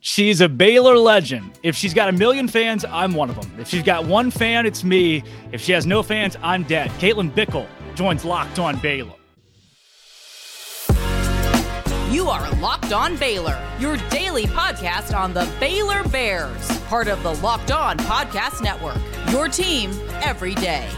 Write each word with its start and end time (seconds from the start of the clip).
She's 0.00 0.40
a 0.40 0.48
Baylor 0.48 0.96
legend. 0.96 1.58
If 1.62 1.74
she's 1.74 1.94
got 1.94 2.08
a 2.08 2.12
million 2.12 2.48
fans, 2.48 2.84
I'm 2.84 3.14
one 3.14 3.30
of 3.30 3.40
them. 3.40 3.50
If 3.58 3.68
she's 3.68 3.82
got 3.82 4.04
one 4.06 4.30
fan, 4.30 4.66
it's 4.66 4.84
me. 4.84 5.24
If 5.52 5.60
she 5.60 5.72
has 5.72 5.86
no 5.86 6.02
fans, 6.02 6.36
I'm 6.42 6.62
dead. 6.64 6.90
Caitlin 6.92 7.30
Bickle 7.30 7.66
joins 7.94 8.24
Locked 8.24 8.58
On 8.58 8.78
Baylor. 8.78 9.12
You 12.10 12.28
are 12.28 12.48
Locked 12.60 12.92
On 12.92 13.16
Baylor, 13.16 13.60
your 13.80 13.96
daily 14.10 14.44
podcast 14.44 15.16
on 15.16 15.34
the 15.34 15.50
Baylor 15.58 16.04
Bears, 16.08 16.78
part 16.82 17.08
of 17.08 17.22
the 17.22 17.34
Locked 17.36 17.72
On 17.72 17.98
Podcast 17.98 18.62
Network. 18.62 18.98
Your 19.30 19.48
team 19.48 19.90
every 20.22 20.54
day. 20.54 20.88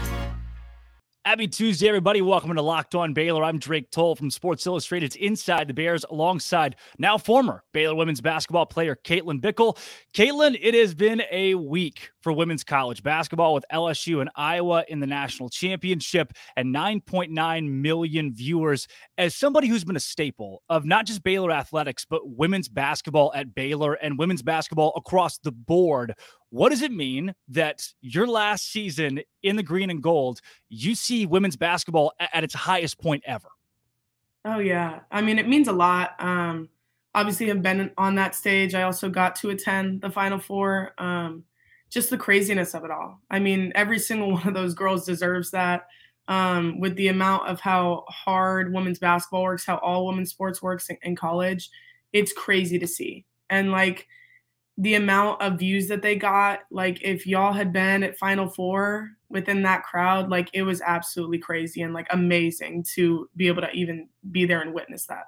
Happy 1.29 1.47
Tuesday, 1.47 1.87
everybody. 1.87 2.23
Welcome 2.23 2.55
to 2.55 2.61
Locked 2.63 2.95
On 2.95 3.13
Baylor. 3.13 3.43
I'm 3.43 3.59
Drake 3.59 3.91
Toll 3.91 4.15
from 4.15 4.31
Sports 4.31 4.65
Illustrated's 4.65 5.15
Inside 5.15 5.67
the 5.67 5.75
Bears, 5.75 6.03
alongside 6.09 6.75
now 6.97 7.19
former 7.19 7.63
Baylor 7.71 7.93
women's 7.93 8.19
basketball 8.19 8.65
player 8.65 8.95
Caitlin 8.95 9.39
Bickle. 9.39 9.77
Caitlin, 10.15 10.57
it 10.59 10.73
has 10.73 10.95
been 10.95 11.21
a 11.29 11.53
week 11.53 12.09
for 12.21 12.33
women's 12.33 12.63
college 12.63 13.03
basketball 13.03 13.53
with 13.53 13.63
LSU 13.71 14.21
and 14.21 14.31
Iowa 14.35 14.83
in 14.87 15.01
the 15.01 15.07
national 15.07 15.49
championship 15.49 16.33
and 16.55 16.73
9.9 16.73 17.69
million 17.69 18.33
viewers. 18.33 18.87
As 19.19 19.35
somebody 19.35 19.67
who's 19.67 19.83
been 19.83 19.95
a 19.95 19.99
staple 19.99 20.63
of 20.67 20.83
not 20.83 21.05
just 21.05 21.21
Baylor 21.21 21.51
athletics, 21.51 22.05
but 22.09 22.27
women's 22.27 22.69
basketball 22.69 23.31
at 23.35 23.53
Baylor 23.53 23.93
and 23.93 24.17
women's 24.17 24.41
basketball 24.41 24.93
across 24.95 25.37
the 25.37 25.51
board, 25.51 26.15
what 26.51 26.69
does 26.69 26.81
it 26.81 26.91
mean 26.91 27.35
that 27.49 27.87
your 28.01 28.25
last 28.25 28.71
season 28.71 29.21
in 29.43 29.55
the 29.55 29.63
green 29.63 29.91
and 29.91 30.01
gold, 30.01 30.41
you 30.67 30.95
see 30.95 31.18
women's 31.25 31.55
basketball 31.55 32.13
at 32.19 32.43
its 32.43 32.53
highest 32.53 32.99
point 32.99 33.23
ever? 33.25 33.47
Oh 34.45 34.59
yeah. 34.59 35.01
I 35.11 35.21
mean, 35.21 35.39
it 35.39 35.47
means 35.47 35.67
a 35.67 35.73
lot. 35.73 36.11
Um, 36.19 36.69
obviously 37.13 37.49
I've 37.49 37.61
been 37.61 37.91
on 37.97 38.15
that 38.15 38.35
stage. 38.35 38.75
I 38.75 38.83
also 38.83 39.09
got 39.09 39.35
to 39.37 39.49
attend 39.49 40.01
the 40.01 40.09
final 40.09 40.39
four. 40.39 40.93
Um, 40.97 41.43
just 41.89 42.09
the 42.09 42.17
craziness 42.17 42.73
of 42.75 42.83
it 42.83 42.91
all. 42.91 43.19
I 43.29 43.39
mean, 43.39 43.71
every 43.75 43.99
single 43.99 44.31
one 44.33 44.47
of 44.47 44.53
those 44.53 44.73
girls 44.73 45.05
deserves 45.05 45.51
that. 45.51 45.87
Um, 46.27 46.79
with 46.79 46.95
the 46.95 47.07
amount 47.07 47.47
of 47.47 47.59
how 47.59 48.05
hard 48.07 48.71
women's 48.71 48.99
basketball 48.99 49.41
works, 49.41 49.65
how 49.65 49.77
all 49.77 50.05
women's 50.05 50.29
sports 50.29 50.61
works 50.61 50.87
in, 50.87 50.97
in 51.01 51.15
college, 51.15 51.71
it's 52.13 52.31
crazy 52.31 52.77
to 52.77 52.85
see. 52.85 53.25
And 53.49 53.71
like 53.71 54.07
the 54.79 54.95
amount 54.95 55.41
of 55.41 55.59
views 55.59 55.89
that 55.89 56.01
they 56.01 56.15
got, 56.15 56.61
like 56.71 57.01
if 57.03 57.27
y'all 57.27 57.51
had 57.51 57.73
been 57.73 58.01
at 58.01 58.17
Final 58.17 58.47
Four 58.47 59.09
within 59.27 59.61
that 59.63 59.83
crowd, 59.83 60.29
like 60.29 60.49
it 60.53 60.63
was 60.63 60.81
absolutely 60.81 61.37
crazy 61.37 61.81
and 61.81 61.93
like 61.93 62.07
amazing 62.11 62.85
to 62.95 63.29
be 63.35 63.47
able 63.47 63.61
to 63.61 63.71
even 63.71 64.07
be 64.31 64.45
there 64.45 64.61
and 64.61 64.73
witness 64.73 65.05
that. 65.07 65.25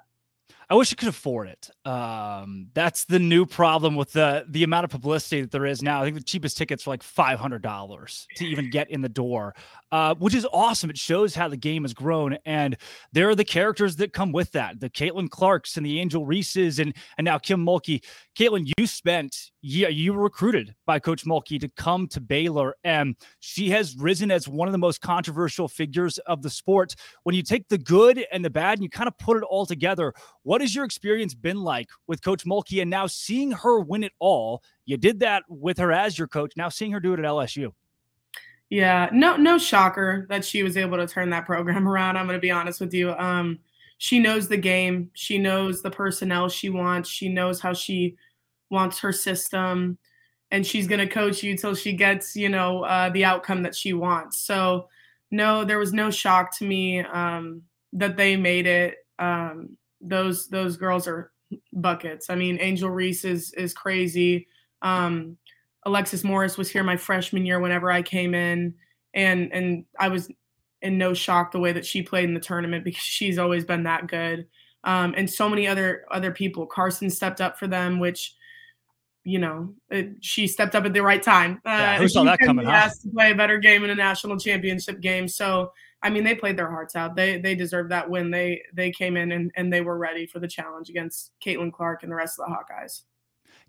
I 0.72 0.74
wish 0.74 0.90
I 0.90 0.96
could 0.96 1.08
afford 1.08 1.48
it. 1.48 1.68
Um, 1.84 2.68
that's 2.72 3.04
the 3.04 3.18
new 3.18 3.44
problem 3.44 3.94
with 3.94 4.12
the 4.12 4.46
the 4.48 4.62
amount 4.62 4.84
of 4.84 4.90
publicity 4.90 5.42
that 5.42 5.50
there 5.50 5.66
is 5.66 5.82
now. 5.82 6.00
I 6.00 6.04
think 6.04 6.16
the 6.16 6.22
cheapest 6.22 6.56
tickets 6.56 6.86
are 6.86 6.90
like 6.90 7.02
five 7.02 7.38
hundred 7.38 7.60
dollars 7.60 8.26
to 8.36 8.46
even 8.46 8.70
get 8.70 8.90
in 8.90 9.02
the 9.02 9.08
door, 9.10 9.54
uh, 9.90 10.14
which 10.14 10.34
is 10.34 10.46
awesome. 10.50 10.88
It 10.88 10.96
shows 10.96 11.34
how 11.34 11.48
the 11.48 11.58
game 11.58 11.82
has 11.82 11.92
grown, 11.92 12.38
and 12.46 12.78
there 13.12 13.28
are 13.28 13.34
the 13.34 13.44
characters 13.44 13.96
that 13.96 14.14
come 14.14 14.32
with 14.32 14.52
that: 14.52 14.80
the 14.80 14.88
Caitlin 14.88 15.28
Clarks 15.28 15.76
and 15.76 15.84
the 15.84 16.00
Angel 16.00 16.24
Reeses, 16.24 16.78
and 16.78 16.96
and 17.18 17.26
now 17.26 17.36
Kim 17.36 17.62
Mulkey. 17.62 18.02
Caitlin, 18.34 18.72
you 18.78 18.86
spent 18.86 19.52
yeah, 19.64 19.88
you 19.88 20.12
were 20.12 20.22
recruited 20.22 20.74
by 20.86 20.98
Coach 20.98 21.24
Mulkey 21.24 21.60
to 21.60 21.68
come 21.68 22.08
to 22.08 22.20
Baylor, 22.20 22.74
and 22.82 23.14
she 23.38 23.70
has 23.70 23.96
risen 23.96 24.30
as 24.32 24.48
one 24.48 24.66
of 24.66 24.72
the 24.72 24.78
most 24.78 25.00
controversial 25.00 25.68
figures 25.68 26.18
of 26.18 26.42
the 26.42 26.50
sport. 26.50 26.96
When 27.22 27.36
you 27.36 27.44
take 27.44 27.68
the 27.68 27.78
good 27.78 28.24
and 28.32 28.44
the 28.44 28.50
bad 28.50 28.78
and 28.78 28.82
you 28.82 28.90
kind 28.90 29.06
of 29.06 29.16
put 29.18 29.36
it 29.36 29.44
all 29.44 29.64
together, 29.64 30.14
what 30.42 30.61
has 30.62 30.74
your 30.74 30.84
experience 30.84 31.34
been 31.34 31.62
like 31.62 31.90
with 32.06 32.22
Coach 32.22 32.44
Mulkey 32.44 32.80
and 32.80 32.90
now 32.90 33.06
seeing 33.06 33.52
her 33.52 33.80
win 33.80 34.02
it 34.02 34.12
all? 34.18 34.62
You 34.86 34.96
did 34.96 35.20
that 35.20 35.44
with 35.48 35.78
her 35.78 35.92
as 35.92 36.18
your 36.18 36.28
coach. 36.28 36.54
Now 36.56 36.68
seeing 36.68 36.92
her 36.92 37.00
do 37.00 37.12
it 37.12 37.18
at 37.18 37.24
LSU. 37.26 37.72
Yeah, 38.70 39.10
no, 39.12 39.36
no 39.36 39.58
shocker 39.58 40.26
that 40.30 40.46
she 40.46 40.62
was 40.62 40.78
able 40.78 40.96
to 40.96 41.06
turn 41.06 41.28
that 41.30 41.44
program 41.44 41.86
around. 41.90 42.16
I'm 42.16 42.26
going 42.26 42.38
to 42.38 42.40
be 42.40 42.50
honest 42.50 42.80
with 42.80 42.94
you. 42.94 43.12
Um, 43.12 43.58
she 43.98 44.18
knows 44.18 44.48
the 44.48 44.56
game. 44.56 45.10
She 45.12 45.36
knows 45.36 45.82
the 45.82 45.90
personnel 45.90 46.48
she 46.48 46.70
wants. 46.70 47.10
She 47.10 47.28
knows 47.28 47.60
how 47.60 47.74
she 47.74 48.16
wants 48.70 48.98
her 49.00 49.12
system, 49.12 49.98
and 50.50 50.66
she's 50.66 50.88
going 50.88 51.06
to 51.06 51.06
coach 51.06 51.42
you 51.42 51.56
till 51.56 51.74
she 51.74 51.92
gets, 51.92 52.34
you 52.34 52.48
know, 52.48 52.82
uh, 52.84 53.10
the 53.10 53.24
outcome 53.24 53.62
that 53.64 53.74
she 53.74 53.92
wants. 53.92 54.40
So, 54.40 54.88
no, 55.30 55.64
there 55.64 55.78
was 55.78 55.92
no 55.92 56.10
shock 56.10 56.56
to 56.58 56.64
me 56.64 57.00
um, 57.00 57.62
that 57.92 58.16
they 58.16 58.36
made 58.36 58.66
it. 58.66 58.96
Um, 59.18 59.76
those 60.02 60.48
those 60.48 60.76
girls 60.76 61.06
are 61.06 61.32
buckets. 61.72 62.28
I 62.28 62.34
mean, 62.34 62.58
Angel 62.60 62.90
Reese 62.90 63.24
is 63.24 63.52
is 63.54 63.72
crazy. 63.72 64.48
Um, 64.82 65.36
Alexis 65.84 66.24
Morris 66.24 66.58
was 66.58 66.70
here 66.70 66.84
my 66.84 66.96
freshman 66.96 67.46
year 67.46 67.60
whenever 67.60 67.90
I 67.90 68.02
came 68.02 68.34
in, 68.34 68.74
and 69.14 69.52
and 69.52 69.84
I 69.98 70.08
was 70.08 70.28
in 70.82 70.98
no 70.98 71.14
shock 71.14 71.52
the 71.52 71.60
way 71.60 71.72
that 71.72 71.86
she 71.86 72.02
played 72.02 72.24
in 72.24 72.34
the 72.34 72.40
tournament 72.40 72.84
because 72.84 73.02
she's 73.02 73.38
always 73.38 73.64
been 73.64 73.84
that 73.84 74.06
good. 74.06 74.46
Um, 74.84 75.14
and 75.16 75.30
so 75.30 75.48
many 75.48 75.66
other 75.66 76.04
other 76.10 76.32
people. 76.32 76.66
Carson 76.66 77.08
stepped 77.08 77.40
up 77.40 77.58
for 77.58 77.66
them, 77.66 78.00
which 78.00 78.34
you 79.24 79.38
know 79.38 79.74
it, 79.90 80.12
she 80.20 80.46
stepped 80.46 80.74
up 80.74 80.84
at 80.84 80.92
the 80.92 81.02
right 81.02 81.22
time. 81.22 81.60
Uh, 81.64 81.70
yeah, 81.70 81.98
who 81.98 82.08
saw 82.08 82.24
that 82.24 82.38
coming? 82.40 82.66
Asked 82.66 83.02
huh? 83.04 83.10
to 83.10 83.14
play 83.14 83.30
a 83.32 83.34
better 83.34 83.58
game 83.58 83.84
in 83.84 83.90
a 83.90 83.94
national 83.94 84.38
championship 84.38 85.00
game, 85.00 85.28
so 85.28 85.72
I 86.02 86.10
mean, 86.10 86.24
they 86.24 86.34
played 86.34 86.56
their 86.56 86.70
hearts 86.70 86.96
out. 86.96 87.14
They 87.14 87.38
they 87.40 87.54
deserved 87.54 87.90
that 87.92 88.10
win. 88.10 88.30
They 88.30 88.62
they 88.74 88.90
came 88.90 89.16
in 89.16 89.32
and, 89.32 89.52
and 89.56 89.72
they 89.72 89.80
were 89.80 89.96
ready 89.96 90.26
for 90.26 90.40
the 90.40 90.48
challenge 90.48 90.88
against 90.90 91.32
Caitlin 91.44 91.72
Clark 91.72 92.02
and 92.02 92.10
the 92.10 92.16
rest 92.16 92.38
of 92.38 92.46
the 92.46 92.54
Hawkeyes. 92.54 93.02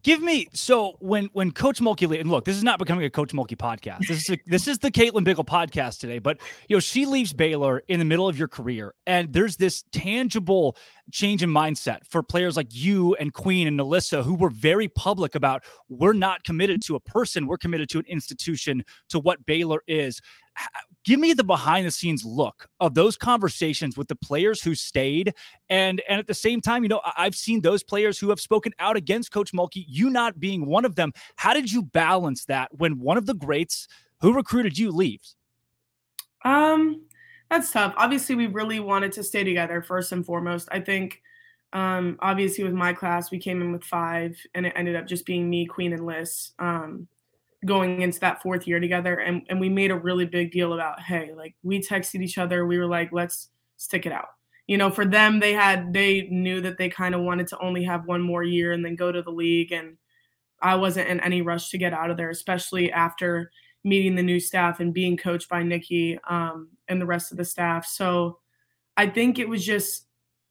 Give 0.03 0.21
me 0.21 0.49
so 0.51 0.97
when 0.99 1.29
when 1.31 1.51
Coach 1.51 1.79
Mulkey 1.79 2.19
and 2.19 2.29
look, 2.29 2.43
this 2.43 2.57
is 2.57 2.63
not 2.63 2.77
becoming 2.77 3.05
a 3.05 3.09
Coach 3.09 3.31
Mulkey 3.31 3.55
podcast. 3.55 4.05
This 4.05 4.29
is 4.29 4.29
a, 4.31 4.39
this 4.45 4.67
is 4.67 4.79
the 4.79 4.91
Caitlin 4.91 5.25
Bickle 5.25 5.45
podcast 5.45 5.99
today. 5.99 6.19
But 6.19 6.41
you 6.67 6.75
know, 6.75 6.81
she 6.81 7.05
leaves 7.05 7.31
Baylor 7.31 7.81
in 7.87 7.99
the 7.99 8.05
middle 8.05 8.27
of 8.27 8.37
your 8.37 8.49
career, 8.49 8.93
and 9.07 9.31
there's 9.31 9.55
this 9.55 9.85
tangible 9.93 10.75
change 11.13 11.41
in 11.41 11.49
mindset 11.49 11.99
for 12.05 12.21
players 12.21 12.57
like 12.57 12.67
you 12.71 13.15
and 13.15 13.33
Queen 13.33 13.65
and 13.65 13.79
Alyssa, 13.79 14.25
who 14.25 14.35
were 14.35 14.49
very 14.49 14.89
public 14.89 15.35
about 15.35 15.63
we're 15.87 16.11
not 16.11 16.43
committed 16.43 16.81
to 16.83 16.95
a 16.95 16.99
person, 16.99 17.47
we're 17.47 17.57
committed 17.57 17.89
to 17.91 17.99
an 17.99 18.05
institution, 18.09 18.83
to 19.07 19.19
what 19.19 19.45
Baylor 19.45 19.83
is 19.87 20.19
give 21.03 21.19
me 21.19 21.33
the 21.33 21.43
behind 21.43 21.85
the 21.85 21.91
scenes 21.91 22.23
look 22.23 22.67
of 22.79 22.93
those 22.93 23.17
conversations 23.17 23.97
with 23.97 24.07
the 24.07 24.15
players 24.15 24.61
who 24.61 24.73
stayed 24.73 25.33
and 25.69 26.01
and 26.07 26.19
at 26.19 26.27
the 26.27 26.33
same 26.33 26.61
time 26.61 26.83
you 26.83 26.89
know 26.89 27.01
i've 27.17 27.35
seen 27.35 27.61
those 27.61 27.83
players 27.83 28.17
who 28.17 28.29
have 28.29 28.39
spoken 28.39 28.71
out 28.79 28.95
against 28.95 29.31
coach 29.31 29.51
mulkey 29.51 29.83
you 29.87 30.09
not 30.09 30.39
being 30.39 30.65
one 30.65 30.85
of 30.85 30.95
them. 30.95 31.13
How 31.35 31.53
did 31.53 31.71
you 31.71 31.83
balance 31.83 32.45
that 32.45 32.69
when 32.73 32.99
one 32.99 33.17
of 33.17 33.25
the 33.25 33.33
greats 33.33 33.87
who 34.21 34.33
recruited 34.33 34.77
you 34.77 34.91
leaves? 34.91 35.35
Um 36.43 37.03
that's 37.49 37.71
tough. 37.71 37.93
Obviously 37.97 38.35
we 38.35 38.47
really 38.47 38.79
wanted 38.79 39.11
to 39.13 39.23
stay 39.23 39.43
together 39.43 39.81
first 39.81 40.11
and 40.11 40.25
foremost. 40.25 40.69
I 40.71 40.79
think 40.79 41.21
um 41.73 42.17
obviously 42.21 42.63
with 42.63 42.73
my 42.73 42.93
class 42.93 43.31
we 43.31 43.39
came 43.39 43.61
in 43.61 43.71
with 43.71 43.83
five 43.83 44.37
and 44.53 44.65
it 44.65 44.73
ended 44.75 44.95
up 44.95 45.07
just 45.07 45.25
being 45.25 45.49
me 45.49 45.65
queen 45.65 45.93
and 45.93 46.05
liz. 46.05 46.51
Um 46.59 47.07
going 47.65 48.01
into 48.01 48.19
that 48.19 48.41
fourth 48.41 48.67
year 48.67 48.79
together 48.79 49.19
and, 49.19 49.43
and 49.49 49.59
we 49.59 49.69
made 49.69 49.91
a 49.91 49.95
really 49.95 50.25
big 50.25 50.51
deal 50.51 50.73
about 50.73 50.99
hey 51.01 51.31
like 51.35 51.55
we 51.63 51.79
texted 51.79 52.21
each 52.21 52.37
other. 52.37 52.65
We 52.65 52.77
were 52.77 52.87
like 52.87 53.09
let's 53.11 53.49
stick 53.77 54.05
it 54.05 54.11
out. 54.11 54.29
You 54.67 54.77
know 54.77 54.89
for 54.89 55.05
them 55.05 55.39
they 55.39 55.53
had 55.53 55.93
they 55.93 56.23
knew 56.23 56.61
that 56.61 56.77
they 56.77 56.89
kind 56.89 57.15
of 57.15 57.21
wanted 57.21 57.47
to 57.47 57.59
only 57.59 57.83
have 57.83 58.05
one 58.05 58.21
more 58.21 58.43
year 58.43 58.71
and 58.71 58.83
then 58.83 58.95
go 58.95 59.11
to 59.11 59.21
the 59.21 59.31
league 59.31 59.71
and 59.71 59.97
i 60.61 60.73
wasn't 60.73 61.09
in 61.09 61.19
any 61.19 61.41
rush 61.41 61.69
to 61.69 61.77
get 61.77 61.91
out 61.91 62.09
of 62.09 62.15
there 62.15 62.29
especially 62.29 62.89
after 62.89 63.51
meeting 63.83 64.15
the 64.15 64.23
new 64.23 64.39
staff 64.39 64.79
and 64.79 64.93
being 64.93 65.17
coached 65.17 65.49
by 65.49 65.61
nicki 65.61 66.17
um, 66.29 66.69
and 66.87 67.01
the 67.01 67.05
rest 67.05 67.31
of 67.31 67.37
the 67.37 67.45
staff. 67.45 67.85
So 67.85 68.39
i 68.95 69.07
think 69.07 69.39
it 69.39 69.49
was 69.49 69.65
just 69.65 70.07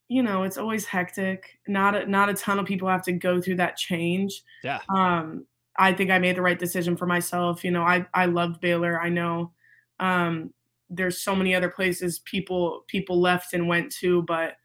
you 0.09 0.23
know 0.23 0.43
it's 0.43 0.59
always 0.59 0.85
hectic. 0.85 1.59
Not 1.67 1.95
a, 1.95 2.07
not 2.07 2.29
a 2.29 2.35
ton 2.35 2.59
of 2.59 2.67
people 2.67 2.89
have 2.89 3.03
to 3.05 3.13
go 3.13 3.41
through 3.41 3.57
that 3.57 3.79
change. 3.79 4.43
Yeah. 4.63 4.81
Um 4.95 5.47
I 5.79 5.93
think 5.93 6.11
I 6.11 6.19
made 6.19 6.37
the 6.37 6.43
right 6.43 6.59
decision 6.59 6.97
for 6.97 7.07
myself. 7.07 7.65
You 7.65 7.71
know, 7.71 7.83
I 7.83 8.07
I 8.15 8.27
loved 8.27 8.61
Baylor. 8.61 9.01
I 9.01 9.09
know 9.09 9.53
um, 10.01 10.53
there's 10.91 11.21
so 11.21 11.35
many 11.35 11.55
other 11.55 11.71
places 11.71 12.19
people 12.21 12.85
people 12.89 13.21
left 13.21 13.55
and 13.55 13.69
went 13.69 13.93
to, 14.01 14.23
but 14.23 14.57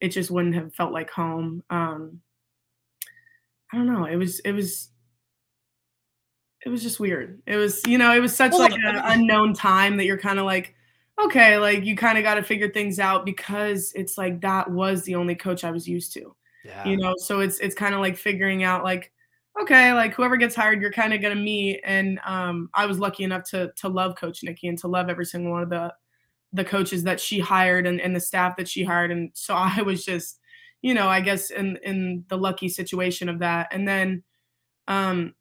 it 0.00 0.08
just 0.08 0.30
wouldn't 0.30 0.54
have 0.54 0.74
felt 0.74 0.92
like 0.92 1.10
home. 1.10 1.62
Um, 1.70 2.20
I 3.72 3.76
don't 3.76 3.92
know. 3.92 4.04
It 4.04 4.16
was 4.16 4.40
it 4.40 4.52
was 4.52 4.90
it 6.64 6.68
was 6.68 6.82
just 6.82 6.98
weird. 6.98 7.42
It 7.46 7.56
was 7.56 7.86
you 7.86 7.98
know 7.98 8.14
it 8.14 8.20
was 8.20 8.34
such 8.34 8.52
well, 8.52 8.60
like 8.60 8.72
an 8.72 9.00
unknown 9.04 9.54
time 9.54 9.96
that 9.98 10.04
you're 10.04 10.18
kind 10.18 10.38
of 10.38 10.44
like 10.44 10.74
okay 11.22 11.58
like 11.58 11.84
you 11.84 11.96
kind 11.96 12.16
of 12.16 12.24
got 12.24 12.34
to 12.34 12.42
figure 12.42 12.70
things 12.70 12.98
out 12.98 13.26
because 13.26 13.92
it's 13.94 14.16
like 14.16 14.40
that 14.40 14.70
was 14.70 15.02
the 15.02 15.14
only 15.14 15.34
coach 15.34 15.64
I 15.64 15.70
was 15.70 15.88
used 15.88 16.12
to. 16.14 16.34
Yeah. 16.64 16.86
You 16.86 16.96
know, 16.96 17.14
so 17.18 17.40
it's 17.40 17.58
it's 17.60 17.74
kind 17.74 17.94
of 17.94 18.00
like 18.00 18.16
figuring 18.16 18.64
out 18.64 18.84
like 18.84 19.12
okay, 19.62 19.92
like 19.92 20.14
whoever 20.14 20.36
gets 20.36 20.54
hired, 20.54 20.80
you're 20.80 20.92
kind 20.92 21.12
of 21.12 21.20
gonna 21.22 21.34
meet. 21.34 21.80
And 21.84 22.20
um, 22.24 22.70
I 22.74 22.86
was 22.86 22.98
lucky 22.98 23.24
enough 23.24 23.44
to 23.50 23.72
to 23.76 23.88
love 23.88 24.16
Coach 24.16 24.42
Nicki 24.42 24.68
and 24.68 24.78
to 24.78 24.88
love 24.88 25.08
every 25.10 25.26
single 25.26 25.52
one 25.52 25.62
of 25.62 25.70
the 25.70 25.94
the 26.52 26.64
coaches 26.64 27.04
that 27.04 27.20
she 27.20 27.40
hired 27.40 27.86
and, 27.86 28.00
and 28.00 28.16
the 28.16 28.20
staff 28.20 28.56
that 28.58 28.68
she 28.68 28.84
hired. 28.84 29.10
And 29.12 29.30
so 29.34 29.54
I 29.58 29.82
was 29.82 30.04
just, 30.04 30.40
you 30.82 30.94
know, 30.94 31.08
I 31.08 31.20
guess 31.20 31.50
in 31.50 31.78
in 31.84 32.24
the 32.28 32.38
lucky 32.38 32.68
situation 32.68 33.28
of 33.28 33.40
that. 33.40 33.68
And 33.72 33.86
then 33.88 34.22
um 34.88 35.34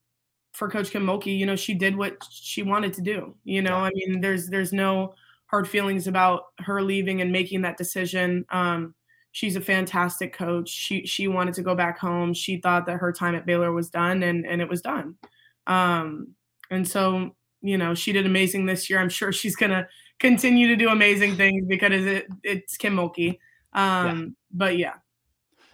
for 0.54 0.70
Coach 0.70 0.92
Kim 0.92 1.06
Mulkey, 1.06 1.38
you 1.38 1.46
know, 1.46 1.56
she 1.56 1.74
did 1.76 1.96
what 1.98 2.18
she 2.30 2.64
wanted 2.64 2.94
to 2.94 3.02
do. 3.02 3.36
You 3.44 3.62
know, 3.62 3.76
I 3.78 3.92
mean, 3.94 4.22
there's 4.22 4.48
there's 4.50 4.74
no 4.74 5.16
hard 5.48 5.68
feelings 5.70 6.08
about 6.08 6.44
her 6.60 6.82
leaving 6.82 7.22
and 7.22 7.32
making 7.32 7.62
that 7.64 7.78
decision. 7.78 8.46
Um, 8.52 8.96
she's 9.32 9.56
a 9.56 9.62
fantastic 9.62 10.34
coach. 10.34 10.70
She 10.70 11.06
she 11.06 11.28
wanted 11.28 11.54
to 11.56 11.62
go 11.62 11.76
back 11.76 12.00
home. 12.00 12.34
She 12.34 12.58
thought 12.58 12.86
that 12.86 12.98
her 12.98 13.12
time 13.12 13.36
at 13.36 13.46
Baylor 13.46 13.72
was 13.72 13.90
done, 13.90 14.24
and 14.24 14.46
and 14.46 14.62
it 14.62 14.70
was 14.70 14.82
done. 14.82 15.16
Um, 15.66 16.30
and 16.70 16.88
so 16.88 17.36
you 17.62 17.78
know, 17.78 17.94
she 17.94 18.14
did 18.14 18.26
amazing 18.26 18.66
this 18.66 18.90
year. 18.90 19.00
I'm 19.00 19.10
sure 19.10 19.32
she's 19.32 19.56
gonna 19.56 19.88
continue 20.20 20.68
to 20.68 20.76
do 20.76 20.90
amazing 20.90 21.36
things 21.36 21.66
because 21.68 22.06
it, 22.06 22.28
it's 22.44 22.78
Kim 22.78 22.96
Mulkey. 22.96 23.40
Um, 23.74 24.20
yeah. 24.20 24.26
But 24.52 24.78
yeah, 24.78 24.94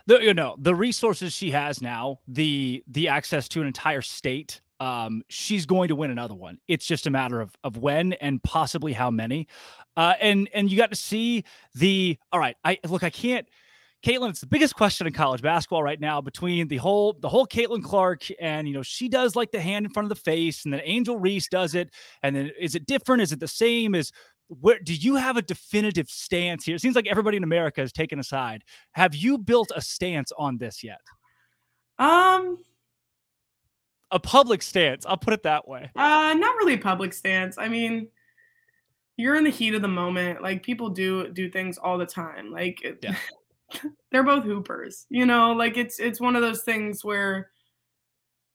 the 0.07 0.19
you 0.19 0.33
know 0.33 0.55
the 0.59 0.75
resources 0.75 1.33
she 1.33 1.51
has 1.51 1.81
now, 1.81 2.19
the 2.27 2.83
the 2.87 3.07
access 3.07 3.47
to 3.49 3.61
an 3.61 3.67
entire 3.67 4.01
state. 4.01 4.61
Um, 4.83 5.23
she's 5.29 5.65
going 5.65 5.87
to 5.87 5.95
win 5.95 6.11
another 6.11 6.35
one. 6.35 6.59
It's 6.67 6.85
just 6.85 7.07
a 7.07 7.09
matter 7.09 7.39
of 7.39 7.55
of 7.63 7.77
when 7.77 8.13
and 8.13 8.43
possibly 8.43 8.91
how 8.91 9.09
many. 9.09 9.47
Uh, 9.95 10.15
and 10.19 10.49
and 10.53 10.69
you 10.69 10.75
got 10.75 10.89
to 10.89 10.97
see 10.97 11.45
the 11.73 12.17
all 12.33 12.39
right. 12.39 12.57
I 12.65 12.77
look, 12.85 13.03
I 13.03 13.09
can't. 13.09 13.47
Caitlin, 14.05 14.31
it's 14.31 14.41
the 14.41 14.47
biggest 14.47 14.75
question 14.75 15.07
in 15.07 15.13
college 15.13 15.41
basketball 15.41 15.81
right 15.81 16.01
now 16.01 16.19
between 16.19 16.67
the 16.67 16.75
whole 16.75 17.13
the 17.21 17.29
whole 17.29 17.47
Caitlin 17.47 17.81
Clark 17.81 18.23
and 18.41 18.67
you 18.67 18.73
know 18.73 18.83
she 18.83 19.07
does 19.07 19.37
like 19.37 19.51
the 19.51 19.61
hand 19.61 19.85
in 19.85 19.93
front 19.93 20.11
of 20.11 20.17
the 20.17 20.21
face, 20.21 20.65
and 20.65 20.73
then 20.73 20.81
Angel 20.83 21.17
Reese 21.17 21.47
does 21.47 21.75
it, 21.75 21.89
and 22.21 22.35
then 22.35 22.51
is 22.59 22.75
it 22.75 22.85
different? 22.85 23.21
Is 23.21 23.31
it 23.31 23.39
the 23.39 23.47
same? 23.47 23.95
Is 23.95 24.11
where 24.49 24.79
do 24.79 24.93
you 24.93 25.15
have 25.15 25.37
a 25.37 25.41
definitive 25.41 26.09
stance 26.09 26.65
here? 26.65 26.75
It 26.75 26.81
seems 26.81 26.97
like 26.97 27.07
everybody 27.07 27.37
in 27.37 27.45
America 27.45 27.79
has 27.79 27.93
taken 27.93 28.19
a 28.19 28.23
side. 28.23 28.65
Have 28.91 29.15
you 29.15 29.37
built 29.37 29.71
a 29.73 29.81
stance 29.81 30.33
on 30.37 30.57
this 30.57 30.83
yet? 30.83 30.99
Um, 31.97 32.57
a 34.13 34.19
public 34.19 34.61
stance. 34.61 35.05
I'll 35.05 35.17
put 35.17 35.33
it 35.33 35.43
that 35.43 35.67
way. 35.67 35.89
Uh, 35.95 36.33
not 36.37 36.55
really 36.57 36.75
a 36.75 36.77
public 36.77 37.13
stance. 37.13 37.57
I 37.57 37.67
mean, 37.67 38.07
you're 39.17 39.35
in 39.35 39.43
the 39.43 39.49
heat 39.49 39.73
of 39.73 39.81
the 39.81 39.87
moment. 39.87 40.41
Like 40.41 40.63
people 40.63 40.89
do 40.89 41.29
do 41.29 41.49
things 41.49 41.77
all 41.77 41.97
the 41.97 42.05
time. 42.05 42.51
Like 42.51 42.79
yeah. 43.01 43.15
they're 44.11 44.23
both 44.23 44.43
hoopers. 44.43 45.07
You 45.09 45.25
know, 45.25 45.51
like 45.51 45.77
it's 45.77 45.99
it's 45.99 46.21
one 46.21 46.35
of 46.35 46.41
those 46.41 46.61
things 46.61 47.03
where, 47.03 47.49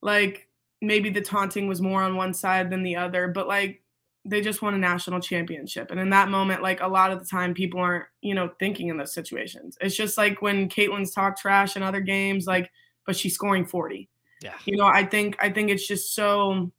like 0.00 0.48
maybe 0.80 1.10
the 1.10 1.20
taunting 1.20 1.66
was 1.66 1.82
more 1.82 2.02
on 2.02 2.16
one 2.16 2.32
side 2.32 2.70
than 2.70 2.84
the 2.84 2.96
other, 2.96 3.28
but 3.28 3.48
like 3.48 3.82
they 4.24 4.40
just 4.40 4.62
won 4.62 4.74
a 4.74 4.78
national 4.78 5.20
championship. 5.20 5.90
And 5.90 5.98
in 5.98 6.10
that 6.10 6.28
moment, 6.28 6.62
like 6.62 6.80
a 6.80 6.86
lot 6.86 7.10
of 7.10 7.18
the 7.18 7.24
time, 7.24 7.54
people 7.54 7.80
aren't, 7.80 8.04
you 8.20 8.34
know, 8.34 8.50
thinking 8.60 8.88
in 8.88 8.96
those 8.96 9.14
situations. 9.14 9.76
It's 9.80 9.96
just 9.96 10.18
like 10.18 10.42
when 10.42 10.68
Caitlin's 10.68 11.12
talk 11.12 11.36
trash 11.36 11.76
in 11.76 11.82
other 11.82 12.00
games, 12.00 12.46
like, 12.46 12.70
but 13.06 13.16
she's 13.16 13.34
scoring 13.34 13.64
40. 13.64 14.08
Yeah. 14.42 14.54
You 14.64 14.76
know, 14.76 14.86
I 14.86 15.04
think 15.04 15.36
I 15.40 15.50
think 15.50 15.70
it's 15.70 15.86
just 15.86 16.14
so 16.14 16.70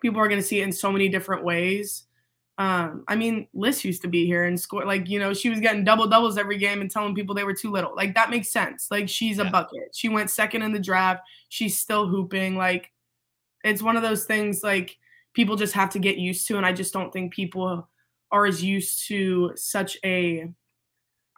people 0.00 0.20
are 0.20 0.28
gonna 0.28 0.42
see 0.42 0.60
it 0.60 0.64
in 0.64 0.72
so 0.72 0.92
many 0.92 1.08
different 1.08 1.44
ways. 1.44 2.04
Um, 2.58 3.04
I 3.08 3.16
mean, 3.16 3.48
Liz 3.54 3.84
used 3.84 4.02
to 4.02 4.08
be 4.08 4.26
here 4.26 4.44
and 4.44 4.60
score 4.60 4.84
like, 4.84 5.08
you 5.08 5.18
know, 5.18 5.32
she 5.32 5.48
was 5.48 5.60
getting 5.60 5.84
double 5.84 6.06
doubles 6.06 6.38
every 6.38 6.58
game 6.58 6.80
and 6.80 6.90
telling 6.90 7.14
people 7.14 7.34
they 7.34 7.44
were 7.44 7.54
too 7.54 7.72
little. 7.72 7.94
Like 7.96 8.14
that 8.14 8.30
makes 8.30 8.50
sense. 8.50 8.88
Like 8.90 9.08
she's 9.08 9.38
yeah. 9.38 9.48
a 9.48 9.50
bucket. 9.50 9.94
She 9.94 10.08
went 10.08 10.30
second 10.30 10.62
in 10.62 10.72
the 10.72 10.78
draft. 10.78 11.22
She's 11.48 11.78
still 11.78 12.06
hooping. 12.06 12.56
Like 12.56 12.92
it's 13.64 13.82
one 13.82 13.96
of 13.96 14.02
those 14.02 14.24
things 14.24 14.62
like 14.62 14.98
people 15.34 15.56
just 15.56 15.72
have 15.72 15.90
to 15.90 15.98
get 15.98 16.18
used 16.18 16.46
to. 16.48 16.56
And 16.56 16.66
I 16.66 16.72
just 16.72 16.92
don't 16.92 17.12
think 17.12 17.32
people 17.32 17.88
are 18.30 18.46
as 18.46 18.62
used 18.62 19.08
to 19.08 19.52
such 19.56 19.98
a 20.04 20.52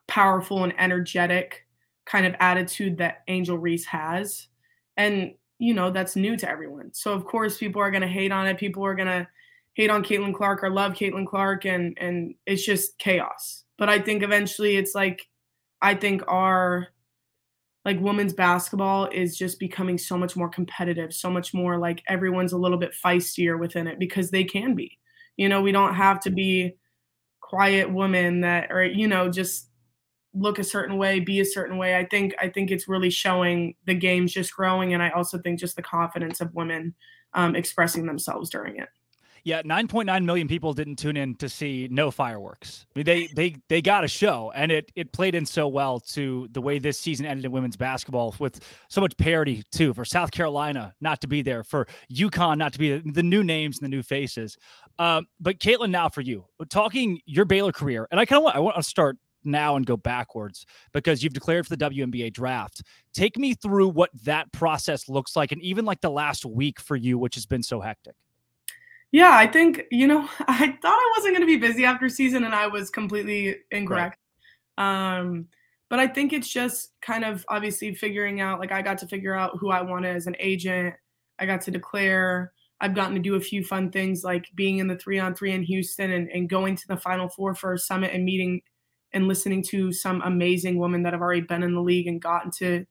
powerful 0.07 0.65
and 0.65 0.75
energetic 0.79 1.67
kind 2.05 2.27
of 2.27 2.35
attitude 2.41 2.99
that 2.99 3.23
Angel 3.29 3.57
Reese 3.57 3.87
has. 3.87 4.49
And, 4.97 5.35
you 5.65 5.73
know, 5.73 5.91
that's 5.91 6.15
new 6.15 6.37
to 6.37 6.49
everyone. 6.49 6.91
So, 6.93 7.15
of 7.15 7.25
course, 7.25 7.57
people 7.57 7.81
are 7.81 7.91
to 7.91 8.07
hate 8.07 8.33
on 8.33 8.47
it. 8.47 8.59
People 8.59 8.85
are 8.85 8.95
to 8.95 9.27
hate 9.73 9.91
on 9.91 10.05
Caitlin 10.05 10.35
Clark 10.35 10.63
or 10.63 10.69
love 10.69 10.93
Caitlin 10.93 11.27
Clark. 11.27 11.65
And, 11.65 11.97
and 11.99 12.35
it's 12.45 12.65
just 12.65 12.99
chaos. 12.99 13.65
But 13.79 13.89
I 13.89 13.99
think 13.99 14.23
eventually 14.23 14.77
it's 14.77 14.95
like, 14.95 15.27
I 15.81 15.95
think 15.95 16.23
our 16.29 16.89
like 17.87 17.99
women's 17.99 18.35
basketball 18.35 19.07
is 19.07 19.39
just 19.39 19.59
becoming 19.59 19.97
so 19.97 20.19
much 20.19 20.37
more 20.37 20.51
competitive, 20.51 21.15
so 21.15 21.31
much 21.31 21.55
more 21.55 21.79
like 21.79 22.03
everyone's 22.09 22.53
a 22.53 22.59
little 22.59 22.79
bit 22.79 22.95
feistier 23.03 23.59
within 23.59 23.87
it 23.87 23.99
because 23.99 24.31
they 24.31 24.45
can 24.45 24.75
be. 24.75 24.99
You 25.39 25.49
know, 25.49 25.63
we 25.63 25.73
don't 25.73 25.95
have 25.95 26.21
to 26.21 26.31
be 26.31 26.77
quiet 27.41 27.91
women 27.91 28.41
that 28.41 28.71
or 28.71 28.85
you 28.85 29.07
know 29.07 29.31
just 29.31 29.69
look 30.35 30.59
a 30.59 30.65
certain 30.65 30.97
way, 30.97 31.21
be 31.21 31.41
a 31.41 31.45
certain 31.45 31.79
way. 31.79 31.97
I 31.97 32.05
think 32.05 32.35
I 32.41 32.49
think 32.49 32.71
it's 32.71 32.89
really 32.89 33.11
showing 33.11 33.77
the 33.87 33.95
game's 33.95 34.33
just 34.33 34.55
growing, 34.55 34.95
and 34.95 35.03
I 35.03 35.11
also 35.11 35.39
think 35.39 35.61
just 35.61 35.77
the 35.77 35.83
confidence 35.83 36.41
of 36.41 36.55
women 36.55 36.95
um, 37.33 37.57
expressing 37.57 38.07
themselves 38.07 38.51
during 38.51 38.77
it. 38.77 38.89
Yeah, 39.47 39.61
9.9 39.61 40.25
million 40.25 40.49
people 40.49 40.73
didn't 40.73 40.97
tune 40.97 41.19
in 41.19 41.35
to 41.35 41.51
see 41.51 41.87
no 41.91 42.11
fireworks. 42.11 42.87
I 42.97 42.99
mean, 42.99 43.05
they 43.05 43.27
they 43.27 43.57
they 43.69 43.83
got 43.83 44.03
a 44.03 44.09
show, 44.09 44.51
and 44.55 44.73
it 44.73 44.91
it 44.97 45.13
played 45.13 45.35
in 45.35 45.45
so 45.45 45.69
well 45.69 46.01
to 46.01 46.49
the 46.53 46.63
way 46.63 46.79
this 46.79 46.99
season 46.99 47.27
ended 47.27 47.45
in 47.45 47.53
women's 47.53 47.77
basketball 47.77 48.35
with 48.39 48.61
so 48.89 49.03
much 49.03 49.15
parity 49.19 49.63
too. 49.71 49.93
For 49.93 50.07
South 50.07 50.31
Carolina 50.31 50.95
not 51.03 51.21
to 51.21 51.29
be 51.29 51.43
there, 51.43 51.63
for 51.63 51.87
UConn 52.11 52.57
not 52.57 52.73
to 52.73 52.79
be 52.79 52.99
the 52.99 53.23
new 53.23 53.45
names 53.45 53.79
and 53.79 53.85
the 53.85 53.95
new 53.95 54.03
faces. 54.03 54.57
Um, 54.99 55.27
but 55.39 55.59
Caitlin, 55.59 55.91
now 55.91 56.09
for 56.09 56.23
you, 56.23 56.47
talking 56.71 57.21
your 57.27 57.45
Baylor 57.45 57.73
career, 57.73 58.09
and 58.11 58.19
I 58.19 58.25
kind 58.25 58.39
of 58.39 58.45
want 58.45 58.57
I 58.57 58.61
want 58.61 58.77
to 58.77 58.83
start 58.83 59.19
now 59.45 59.77
and 59.77 59.87
go 59.87 59.97
backwards 59.97 60.67
because 60.93 61.23
you've 61.23 61.33
declared 61.33 61.67
for 61.67 61.77
the 61.77 61.91
WNBA 61.91 62.33
draft. 62.33 62.83
Take 63.13 63.39
me 63.39 63.55
through 63.55 63.89
what 63.89 64.11
that 64.25 64.53
process 64.53 65.09
looks 65.09 65.37
like, 65.37 65.53
and 65.53 65.63
even 65.63 65.85
like 65.85 66.01
the 66.01 66.11
last 66.11 66.45
week 66.45 66.81
for 66.81 66.97
you, 66.97 67.19
which 67.19 67.35
has 67.35 67.47
been 67.47 67.63
so 67.63 67.81
hectic. 67.81 68.15
Yeah, 69.15 69.31
I 69.33 69.47
think, 69.47 69.85
you 69.93 70.09
know, 70.09 70.29
I 70.41 70.77
thought 70.83 70.99
I 70.99 71.13
wasn't 71.17 71.37
going 71.37 71.47
to 71.47 71.47
be 71.47 71.57
busy 71.57 71.85
after 71.85 72.09
season 72.09 72.43
and 72.43 72.53
I 72.53 72.67
was 72.67 72.91
completely 72.91 73.59
incorrect. 73.71 74.19
Right. 74.77 75.19
Um, 75.19 75.47
but 75.89 76.01
I 76.01 76.09
think 76.09 76.33
it's 76.33 76.49
just 76.49 76.91
kind 77.01 77.25
of 77.25 77.45
obviously 77.49 77.95
figuring 77.95 78.41
out 78.41 78.59
like 78.59 78.73
I 78.73 78.83
got 78.83 78.99
to 78.99 79.07
figure 79.07 79.37
out 79.37 79.57
who 79.61 79.71
I 79.71 79.83
wanted 79.83 80.17
as 80.17 80.27
an 80.27 80.35
agent. 80.41 80.97
I 81.39 81.47
got 81.47 81.61
to 81.61 81.71
declare. 81.71 82.53
I've 82.81 82.97
gotten 82.97 83.15
to 83.15 83.21
do 83.21 83.37
a 83.37 83.41
few 83.41 83.63
fun 83.63 83.93
things 83.93 84.25
like 84.25 84.49
being 84.57 84.79
in 84.79 84.89
the 84.89 84.97
three 84.97 85.21
on 85.21 85.33
three 85.37 85.53
in 85.53 85.63
Houston 85.63 86.11
and, 86.11 86.29
and 86.31 86.49
going 86.49 86.75
to 86.75 86.89
the 86.89 86.97
final 86.97 87.29
four 87.29 87.55
for 87.55 87.75
a 87.75 87.79
summit 87.79 88.11
and 88.13 88.25
meeting 88.25 88.63
and 89.15 89.29
listening 89.29 89.63
to 89.63 89.93
some 89.93 90.21
amazing 90.23 90.79
women 90.79 91.03
that 91.05 91.13
have 91.13 91.23
already 91.23 91.41
been 91.41 91.63
in 91.63 91.75
the 91.75 91.81
league 91.81 92.07
and 92.07 92.21
gotten 92.21 92.51
to 92.59 92.85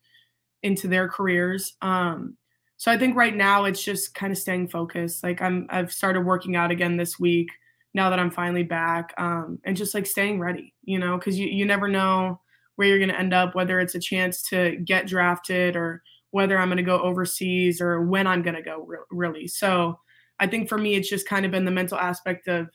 into 0.62 0.88
their 0.88 1.08
careers. 1.08 1.76
Um, 1.82 2.36
so 2.76 2.90
I 2.90 2.98
think 2.98 3.16
right 3.16 3.36
now 3.36 3.64
it's 3.64 3.82
just 3.82 4.14
kind 4.14 4.32
of 4.32 4.38
staying 4.38 4.68
focused. 4.68 5.22
Like 5.22 5.40
I'm 5.40 5.66
I've 5.70 5.92
started 5.92 6.22
working 6.22 6.56
out 6.56 6.70
again 6.70 6.96
this 6.96 7.20
week 7.20 7.48
now 7.94 8.10
that 8.10 8.18
I'm 8.18 8.30
finally 8.30 8.64
back. 8.64 9.14
Um, 9.18 9.58
and 9.64 9.76
just 9.76 9.94
like 9.94 10.06
staying 10.06 10.40
ready, 10.40 10.74
you 10.82 10.98
know, 10.98 11.16
because 11.16 11.38
you, 11.38 11.46
you 11.46 11.64
never 11.64 11.86
know 11.86 12.40
where 12.76 12.88
you're 12.88 12.98
gonna 12.98 13.18
end 13.18 13.32
up, 13.32 13.54
whether 13.54 13.78
it's 13.78 13.94
a 13.94 14.00
chance 14.00 14.42
to 14.48 14.76
get 14.84 15.06
drafted 15.06 15.76
or 15.76 16.02
whether 16.32 16.58
I'm 16.58 16.68
gonna 16.68 16.82
go 16.82 17.00
overseas 17.00 17.80
or 17.80 18.02
when 18.02 18.26
I'm 18.26 18.42
gonna 18.42 18.62
go 18.62 18.84
re- 18.84 18.98
really. 19.10 19.46
So 19.46 19.98
I 20.40 20.48
think 20.48 20.68
for 20.68 20.76
me 20.78 20.96
it's 20.96 21.08
just 21.08 21.28
kind 21.28 21.46
of 21.46 21.52
been 21.52 21.64
the 21.64 21.70
mental 21.70 21.98
aspect 21.98 22.48
of 22.48 22.68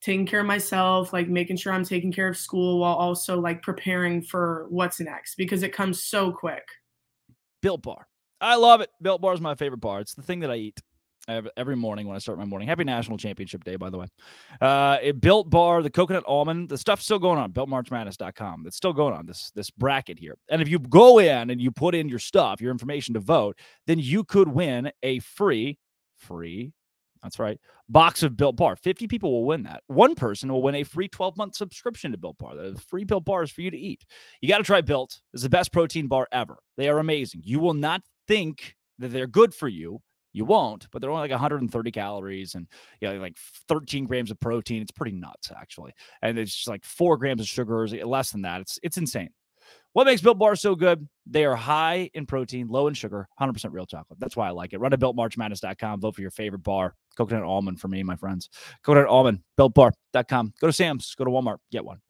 taking 0.00 0.26
care 0.26 0.40
of 0.40 0.46
myself, 0.46 1.12
like 1.12 1.28
making 1.28 1.56
sure 1.56 1.72
I'm 1.72 1.84
taking 1.84 2.12
care 2.12 2.28
of 2.28 2.36
school 2.36 2.80
while 2.80 2.94
also 2.94 3.40
like 3.40 3.62
preparing 3.62 4.22
for 4.22 4.66
what's 4.68 5.00
next 5.00 5.36
because 5.36 5.62
it 5.62 5.72
comes 5.72 6.02
so 6.02 6.32
quick. 6.32 6.66
Built 7.62 7.82
bar 7.82 8.06
I 8.40 8.56
love 8.56 8.80
it. 8.80 8.90
Built 9.00 9.20
Bar 9.20 9.34
is 9.34 9.40
my 9.40 9.54
favorite 9.54 9.80
bar. 9.80 10.00
It's 10.00 10.14
the 10.14 10.22
thing 10.22 10.40
that 10.40 10.50
I 10.50 10.56
eat 10.56 10.80
every 11.28 11.74
morning 11.74 12.06
when 12.06 12.14
I 12.14 12.20
start 12.20 12.38
my 12.38 12.44
morning. 12.44 12.68
Happy 12.68 12.84
National 12.84 13.18
Championship 13.18 13.64
Day, 13.64 13.74
by 13.76 13.90
the 13.90 13.98
way. 13.98 14.06
Uh, 14.60 14.98
it 15.02 15.20
Built 15.20 15.50
Bar, 15.50 15.82
the 15.82 15.90
coconut 15.90 16.22
almond, 16.26 16.68
the 16.68 16.78
stuff's 16.78 17.04
still 17.04 17.18
going 17.18 17.38
on. 17.38 17.52
BuiltMarchMadness.com. 17.52 18.64
It's 18.66 18.76
still 18.76 18.92
going 18.92 19.14
on 19.14 19.26
this 19.26 19.50
this 19.54 19.70
bracket 19.70 20.18
here. 20.18 20.36
And 20.48 20.62
if 20.62 20.68
you 20.68 20.78
go 20.78 21.18
in 21.18 21.50
and 21.50 21.60
you 21.60 21.70
put 21.70 21.94
in 21.94 22.08
your 22.08 22.18
stuff, 22.18 22.60
your 22.60 22.70
information 22.70 23.14
to 23.14 23.20
vote, 23.20 23.58
then 23.86 23.98
you 23.98 24.22
could 24.22 24.48
win 24.48 24.90
a 25.02 25.18
free, 25.20 25.78
free. 26.16 26.72
That's 27.22 27.38
right. 27.38 27.58
Box 27.88 28.22
of 28.22 28.36
Built 28.36 28.56
Bar. 28.56 28.76
50 28.76 29.06
people 29.08 29.32
will 29.32 29.44
win 29.44 29.62
that. 29.64 29.82
One 29.86 30.14
person 30.14 30.52
will 30.52 30.62
win 30.62 30.74
a 30.74 30.84
free 30.84 31.08
12 31.08 31.36
month 31.36 31.56
subscription 31.56 32.12
to 32.12 32.18
Built 32.18 32.38
Bar. 32.38 32.54
The 32.54 32.80
free 32.88 33.04
Built 33.04 33.24
Bars 33.24 33.50
for 33.50 33.62
you 33.62 33.70
to 33.70 33.78
eat. 33.78 34.04
You 34.40 34.48
got 34.48 34.58
to 34.58 34.64
try 34.64 34.80
Built. 34.80 35.20
It's 35.32 35.42
the 35.42 35.48
best 35.48 35.72
protein 35.72 36.06
bar 36.06 36.28
ever. 36.32 36.58
They 36.76 36.88
are 36.88 36.98
amazing. 36.98 37.42
You 37.44 37.60
will 37.60 37.74
not 37.74 38.02
think 38.28 38.76
that 38.98 39.08
they're 39.08 39.26
good 39.26 39.54
for 39.54 39.68
you. 39.68 40.00
You 40.32 40.44
won't, 40.44 40.86
but 40.92 41.00
they're 41.00 41.10
only 41.10 41.22
like 41.22 41.30
130 41.30 41.90
calories 41.92 42.54
and 42.54 42.66
you 43.00 43.08
know, 43.08 43.18
like 43.18 43.38
13 43.68 44.04
grams 44.04 44.30
of 44.30 44.38
protein. 44.38 44.82
It's 44.82 44.92
pretty 44.92 45.16
nuts, 45.16 45.50
actually. 45.50 45.92
And 46.20 46.38
it's 46.38 46.54
just 46.54 46.68
like 46.68 46.84
four 46.84 47.16
grams 47.16 47.40
of 47.40 47.46
sugars, 47.46 47.94
less 47.94 48.32
than 48.32 48.42
that. 48.42 48.60
It's 48.60 48.78
it's 48.82 48.98
insane. 48.98 49.30
What 49.96 50.04
makes 50.04 50.20
Built 50.20 50.38
Bar 50.38 50.56
so 50.56 50.74
good? 50.74 51.08
They 51.24 51.46
are 51.46 51.56
high 51.56 52.10
in 52.12 52.26
protein, 52.26 52.68
low 52.68 52.86
in 52.86 52.92
sugar, 52.92 53.26
100% 53.40 53.72
real 53.72 53.86
chocolate. 53.86 54.20
That's 54.20 54.36
why 54.36 54.46
I 54.46 54.50
like 54.50 54.74
it. 54.74 54.78
Run 54.78 54.90
to 54.90 54.98
BuiltMarchMadness.com. 54.98 56.02
Vote 56.02 56.14
for 56.14 56.20
your 56.20 56.30
favorite 56.30 56.62
bar. 56.62 56.94
Coconut 57.16 57.44
almond 57.44 57.80
for 57.80 57.88
me, 57.88 58.02
my 58.02 58.14
friends. 58.14 58.50
Coconut 58.84 59.08
almond, 59.08 59.40
BuiltBar.com. 59.58 60.52
Go 60.60 60.66
to 60.66 60.72
Sam's, 60.74 61.14
go 61.14 61.24
to 61.24 61.30
Walmart, 61.30 61.60
get 61.72 61.82
one. 61.82 62.00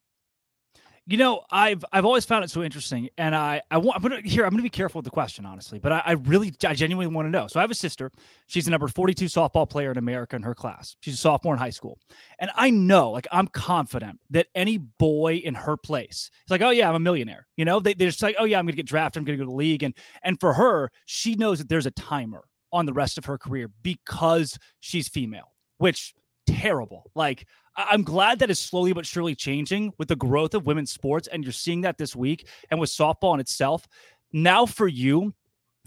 You 1.09 1.15
know, 1.15 1.43
I've 1.49 1.85
I've 1.93 2.03
always 2.03 2.25
found 2.25 2.43
it 2.43 2.51
so 2.51 2.61
interesting, 2.61 3.07
and 3.17 3.33
I 3.33 3.61
I 3.71 3.77
want 3.77 3.95
I'm 3.95 4.01
gonna 4.01 4.19
here 4.25 4.43
I'm 4.43 4.51
gonna 4.51 4.61
be 4.61 4.69
careful 4.69 4.99
with 4.99 5.05
the 5.05 5.09
question 5.11 5.45
honestly, 5.45 5.79
but 5.79 5.93
I, 5.93 6.03
I 6.05 6.11
really 6.11 6.53
I 6.65 6.73
genuinely 6.73 7.07
want 7.07 7.27
to 7.27 7.29
know. 7.29 7.47
So 7.47 7.61
I 7.61 7.63
have 7.63 7.71
a 7.71 7.75
sister. 7.75 8.11
She's 8.47 8.65
the 8.65 8.71
number 8.71 8.89
42 8.89 9.25
softball 9.25 9.69
player 9.69 9.89
in 9.89 9.97
America 9.97 10.35
in 10.35 10.43
her 10.43 10.53
class. 10.53 10.97
She's 10.99 11.13
a 11.13 11.17
sophomore 11.17 11.53
in 11.53 11.59
high 11.59 11.69
school, 11.69 11.97
and 12.39 12.51
I 12.55 12.71
know, 12.71 13.11
like 13.11 13.25
I'm 13.31 13.47
confident 13.47 14.19
that 14.31 14.47
any 14.53 14.79
boy 14.79 15.35
in 15.35 15.53
her 15.55 15.77
place 15.77 16.29
is 16.45 16.51
like, 16.51 16.61
oh 16.61 16.71
yeah, 16.71 16.89
I'm 16.89 16.95
a 16.95 16.99
millionaire. 16.99 17.47
You 17.55 17.63
know, 17.63 17.79
they 17.79 17.93
they're 17.93 18.09
just 18.09 18.21
like, 18.21 18.35
oh 18.37 18.43
yeah, 18.43 18.59
I'm 18.59 18.65
gonna 18.65 18.75
get 18.75 18.85
drafted, 18.85 19.21
I'm 19.21 19.23
gonna 19.23 19.37
go 19.37 19.45
to 19.45 19.49
the 19.49 19.55
league, 19.55 19.83
and 19.83 19.93
and 20.23 20.37
for 20.41 20.55
her, 20.55 20.91
she 21.05 21.35
knows 21.35 21.59
that 21.59 21.69
there's 21.69 21.85
a 21.85 21.91
timer 21.91 22.43
on 22.73 22.85
the 22.85 22.91
rest 22.91 23.17
of 23.17 23.23
her 23.23 23.37
career 23.37 23.69
because 23.81 24.59
she's 24.81 25.07
female, 25.07 25.53
which 25.77 26.13
terrible. 26.47 27.11
Like 27.15 27.45
I'm 27.75 28.03
glad 28.03 28.39
that 28.39 28.49
is 28.49 28.59
slowly 28.59 28.91
but 28.93 29.05
surely 29.05 29.35
changing 29.35 29.93
with 29.99 30.07
the 30.07 30.15
growth 30.15 30.55
of 30.55 30.65
women's 30.65 30.91
sports. 30.91 31.27
And 31.27 31.43
you're 31.43 31.53
seeing 31.53 31.81
that 31.81 31.97
this 31.97 32.15
week 32.15 32.47
and 32.71 32.79
with 32.79 32.89
softball 32.89 33.35
in 33.35 33.39
itself. 33.39 33.87
Now, 34.33 34.65
for 34.65 34.87
you, 34.87 35.33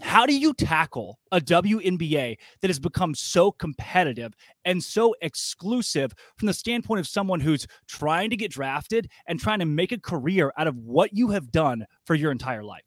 how 0.01 0.25
do 0.25 0.33
you 0.33 0.53
tackle 0.53 1.19
a 1.31 1.39
WNBA 1.39 2.37
that 2.61 2.67
has 2.69 2.79
become 2.79 3.13
so 3.13 3.51
competitive 3.51 4.33
and 4.65 4.83
so 4.83 5.13
exclusive 5.21 6.13
from 6.37 6.47
the 6.47 6.53
standpoint 6.53 6.99
of 6.99 7.07
someone 7.07 7.39
who's 7.39 7.67
trying 7.87 8.29
to 8.31 8.37
get 8.37 8.51
drafted 8.51 9.09
and 9.27 9.39
trying 9.39 9.59
to 9.59 9.65
make 9.65 9.91
a 9.91 9.99
career 9.99 10.51
out 10.57 10.67
of 10.67 10.77
what 10.77 11.13
you 11.13 11.29
have 11.29 11.51
done 11.51 11.85
for 12.05 12.15
your 12.15 12.31
entire 12.31 12.63
life? 12.63 12.81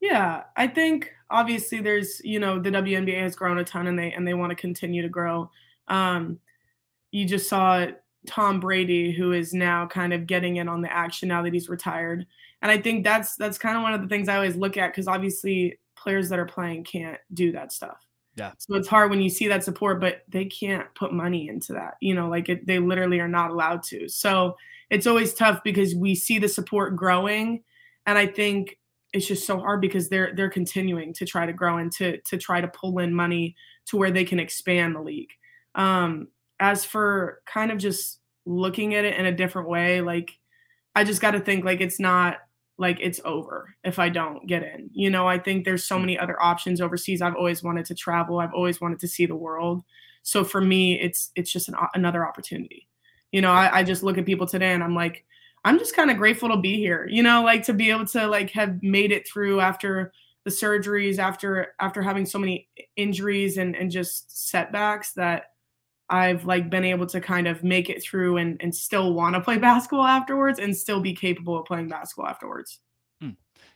Yeah, 0.00 0.42
I 0.56 0.66
think 0.66 1.12
obviously 1.30 1.80
there's, 1.80 2.20
you 2.24 2.40
know, 2.40 2.60
the 2.60 2.70
WNBA 2.70 3.20
has 3.22 3.34
grown 3.34 3.58
a 3.58 3.64
ton 3.64 3.86
and 3.86 3.98
they 3.98 4.12
and 4.12 4.26
they 4.26 4.34
want 4.34 4.50
to 4.50 4.56
continue 4.56 5.02
to 5.02 5.08
grow. 5.08 5.50
Um, 5.88 6.38
you 7.12 7.24
just 7.26 7.48
saw 7.48 7.86
Tom 8.26 8.60
Brady, 8.60 9.12
who 9.12 9.32
is 9.32 9.52
now 9.52 9.86
kind 9.86 10.12
of 10.12 10.26
getting 10.26 10.56
in 10.56 10.68
on 10.68 10.82
the 10.82 10.92
action 10.92 11.28
now 11.28 11.42
that 11.42 11.52
he's 11.52 11.68
retired. 11.68 12.26
And 12.60 12.70
I 12.70 12.78
think 12.78 13.04
that's 13.04 13.36
that's 13.36 13.58
kind 13.58 13.76
of 13.76 13.82
one 13.82 13.94
of 13.94 14.02
the 14.02 14.08
things 14.08 14.28
I 14.28 14.36
always 14.36 14.56
look 14.56 14.76
at 14.76 14.88
because 14.88 15.08
obviously 15.08 15.78
players 15.96 16.28
that 16.28 16.38
are 16.38 16.46
playing 16.46 16.84
can't 16.84 17.18
do 17.32 17.52
that 17.52 17.72
stuff. 17.72 17.98
Yeah. 18.36 18.52
So 18.58 18.76
it's 18.76 18.88
hard 18.88 19.10
when 19.10 19.20
you 19.20 19.28
see 19.28 19.48
that 19.48 19.62
support, 19.62 20.00
but 20.00 20.22
they 20.28 20.46
can't 20.46 20.92
put 20.94 21.12
money 21.12 21.48
into 21.48 21.74
that. 21.74 21.94
You 22.00 22.14
know, 22.14 22.28
like 22.28 22.48
it, 22.48 22.66
they 22.66 22.78
literally 22.78 23.20
are 23.20 23.28
not 23.28 23.50
allowed 23.50 23.82
to. 23.84 24.08
So 24.08 24.56
it's 24.88 25.06
always 25.06 25.34
tough 25.34 25.62
because 25.62 25.94
we 25.94 26.14
see 26.14 26.38
the 26.38 26.48
support 26.48 26.96
growing, 26.96 27.62
and 28.06 28.16
I 28.16 28.26
think 28.26 28.78
it's 29.12 29.26
just 29.26 29.46
so 29.46 29.58
hard 29.58 29.80
because 29.80 30.08
they're 30.08 30.32
they're 30.34 30.48
continuing 30.48 31.12
to 31.14 31.26
try 31.26 31.44
to 31.44 31.52
grow 31.52 31.78
and 31.78 31.92
to 31.92 32.18
to 32.22 32.38
try 32.38 32.60
to 32.60 32.68
pull 32.68 33.00
in 33.00 33.12
money 33.12 33.54
to 33.86 33.96
where 33.96 34.10
they 34.10 34.24
can 34.24 34.40
expand 34.40 34.94
the 34.94 35.00
league. 35.00 35.30
Um, 35.74 36.28
as 36.62 36.84
for 36.84 37.42
kind 37.44 37.72
of 37.72 37.78
just 37.78 38.20
looking 38.46 38.94
at 38.94 39.04
it 39.04 39.18
in 39.18 39.26
a 39.26 39.32
different 39.32 39.68
way, 39.68 40.00
like 40.00 40.38
I 40.94 41.02
just 41.02 41.20
got 41.20 41.32
to 41.32 41.40
think 41.40 41.64
like 41.64 41.80
it's 41.80 41.98
not 41.98 42.36
like 42.78 42.98
it's 43.00 43.20
over 43.24 43.74
if 43.82 43.98
I 43.98 44.08
don't 44.08 44.46
get 44.46 44.62
in. 44.62 44.88
You 44.92 45.10
know, 45.10 45.26
I 45.26 45.40
think 45.40 45.64
there's 45.64 45.82
so 45.82 45.96
mm. 45.96 46.02
many 46.02 46.18
other 46.18 46.40
options 46.40 46.80
overseas. 46.80 47.20
I've 47.20 47.34
always 47.34 47.64
wanted 47.64 47.86
to 47.86 47.96
travel. 47.96 48.38
I've 48.38 48.54
always 48.54 48.80
wanted 48.80 49.00
to 49.00 49.08
see 49.08 49.26
the 49.26 49.34
world. 49.34 49.82
So 50.22 50.44
for 50.44 50.60
me, 50.60 51.00
it's 51.00 51.32
it's 51.34 51.50
just 51.50 51.68
an, 51.68 51.74
another 51.94 52.24
opportunity. 52.24 52.86
You 53.32 53.40
know, 53.40 53.50
I, 53.50 53.80
I 53.80 53.82
just 53.82 54.04
look 54.04 54.16
at 54.16 54.24
people 54.24 54.46
today 54.46 54.72
and 54.72 54.84
I'm 54.84 54.94
like, 54.94 55.24
I'm 55.64 55.80
just 55.80 55.96
kind 55.96 56.12
of 56.12 56.16
grateful 56.16 56.48
to 56.50 56.56
be 56.56 56.76
here. 56.76 57.08
You 57.10 57.24
know, 57.24 57.42
like 57.42 57.64
to 57.64 57.72
be 57.72 57.90
able 57.90 58.06
to 58.06 58.28
like 58.28 58.50
have 58.50 58.80
made 58.84 59.10
it 59.10 59.26
through 59.26 59.58
after 59.58 60.12
the 60.44 60.50
surgeries, 60.50 61.18
after 61.18 61.74
after 61.80 62.02
having 62.02 62.24
so 62.24 62.38
many 62.38 62.68
injuries 62.94 63.56
and 63.56 63.74
and 63.74 63.90
just 63.90 64.48
setbacks 64.48 65.12
that 65.14 65.46
I've 66.12 66.44
like 66.44 66.68
been 66.68 66.84
able 66.84 67.06
to 67.06 67.22
kind 67.22 67.48
of 67.48 67.64
make 67.64 67.88
it 67.88 68.02
through 68.02 68.36
and, 68.36 68.60
and 68.60 68.72
still 68.74 69.14
want 69.14 69.34
to 69.34 69.40
play 69.40 69.56
basketball 69.56 70.04
afterwards 70.04 70.58
and 70.58 70.76
still 70.76 71.00
be 71.00 71.14
capable 71.14 71.58
of 71.58 71.64
playing 71.64 71.88
basketball 71.88 72.26
afterwards. 72.26 72.80
Hmm. 73.22 73.30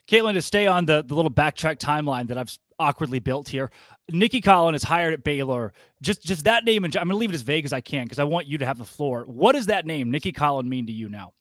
Caitlin, 0.06 0.34
to 0.34 0.42
stay 0.42 0.66
on 0.66 0.84
the, 0.84 1.02
the 1.02 1.14
little 1.14 1.30
backtrack 1.30 1.78
timeline 1.78 2.28
that 2.28 2.36
I've 2.36 2.54
awkwardly 2.78 3.20
built 3.20 3.48
here, 3.48 3.70
Nicki 4.10 4.42
Collen 4.42 4.74
is 4.74 4.82
hired 4.82 5.14
at 5.14 5.24
Baylor. 5.24 5.72
Just 6.02 6.22
just 6.22 6.44
that 6.44 6.64
name, 6.64 6.84
and 6.84 6.94
I'm 6.94 7.08
going 7.08 7.14
to 7.14 7.18
leave 7.18 7.30
it 7.30 7.34
as 7.34 7.40
vague 7.40 7.64
as 7.64 7.72
I 7.72 7.80
can 7.80 8.04
because 8.04 8.18
I 8.18 8.24
want 8.24 8.46
you 8.46 8.58
to 8.58 8.66
have 8.66 8.76
the 8.76 8.84
floor. 8.84 9.24
What 9.24 9.52
does 9.52 9.66
that 9.66 9.86
name, 9.86 10.10
Nicki 10.10 10.30
Collen, 10.30 10.66
mean 10.66 10.86
to 10.86 10.92
you 10.92 11.08
now? 11.08 11.32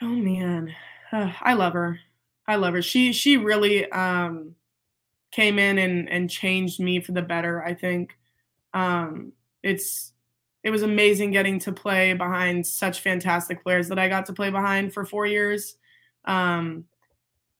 Oh 0.00 0.06
man, 0.06 0.72
uh, 1.10 1.32
I 1.40 1.54
love 1.54 1.72
her. 1.72 1.98
I 2.46 2.54
love 2.54 2.74
her. 2.74 2.82
She 2.82 3.12
she 3.12 3.36
really 3.36 3.90
um, 3.90 4.54
came 5.32 5.58
in 5.58 5.78
and 5.78 6.08
and 6.08 6.30
changed 6.30 6.78
me 6.78 7.00
for 7.00 7.10
the 7.10 7.22
better. 7.22 7.60
I 7.62 7.74
think 7.74 8.16
um, 8.72 9.32
it's 9.64 10.12
it 10.64 10.70
was 10.70 10.82
amazing 10.82 11.30
getting 11.30 11.58
to 11.60 11.72
play 11.72 12.12
behind 12.12 12.66
such 12.66 13.00
fantastic 13.00 13.62
players 13.62 13.88
that 13.88 13.98
I 13.98 14.08
got 14.08 14.26
to 14.26 14.32
play 14.32 14.50
behind 14.50 14.92
for 14.92 15.04
four 15.04 15.26
years. 15.26 15.76
Um, 16.24 16.84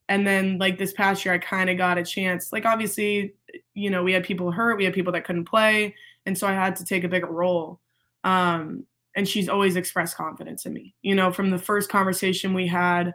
and 0.09 0.27
then 0.27 0.59
like 0.59 0.79
this 0.79 0.93
past 0.93 1.25
year, 1.25 1.35
I 1.35 1.39
kind 1.39 1.71
of 1.71 1.77
got 1.77 1.99
a 1.99 2.05
chance. 2.05 2.53
Like 2.53 2.65
obviously, 2.65 3.35
you 3.75 3.91
know, 3.91 4.03
we 4.03 4.13
had 4.13 4.25
people 4.25 4.51
hurt, 4.51 4.79
we 4.79 4.85
had 4.85 4.95
people 4.95 5.13
that 5.13 5.25
couldn't 5.25 5.45
play, 5.45 5.95
and 6.27 6.37
so 6.37 6.47
I 6.47 6.53
had 6.53 6.77
to 6.77 6.85
take 6.85 7.05
a 7.05 7.09
bigger 7.09 7.31
role. 7.31 7.81
Um, 8.25 8.85
and 9.15 9.29
she's 9.29 9.49
always 9.49 9.77
expressed 9.77 10.17
confidence 10.17 10.67
in 10.67 10.73
me. 10.73 10.95
You 11.03 11.15
know, 11.15 11.33
from 11.33 11.51
the 11.51 11.59
first 11.59 11.91
conversation 11.91 12.55
we 12.55 12.67
had, 12.67 13.15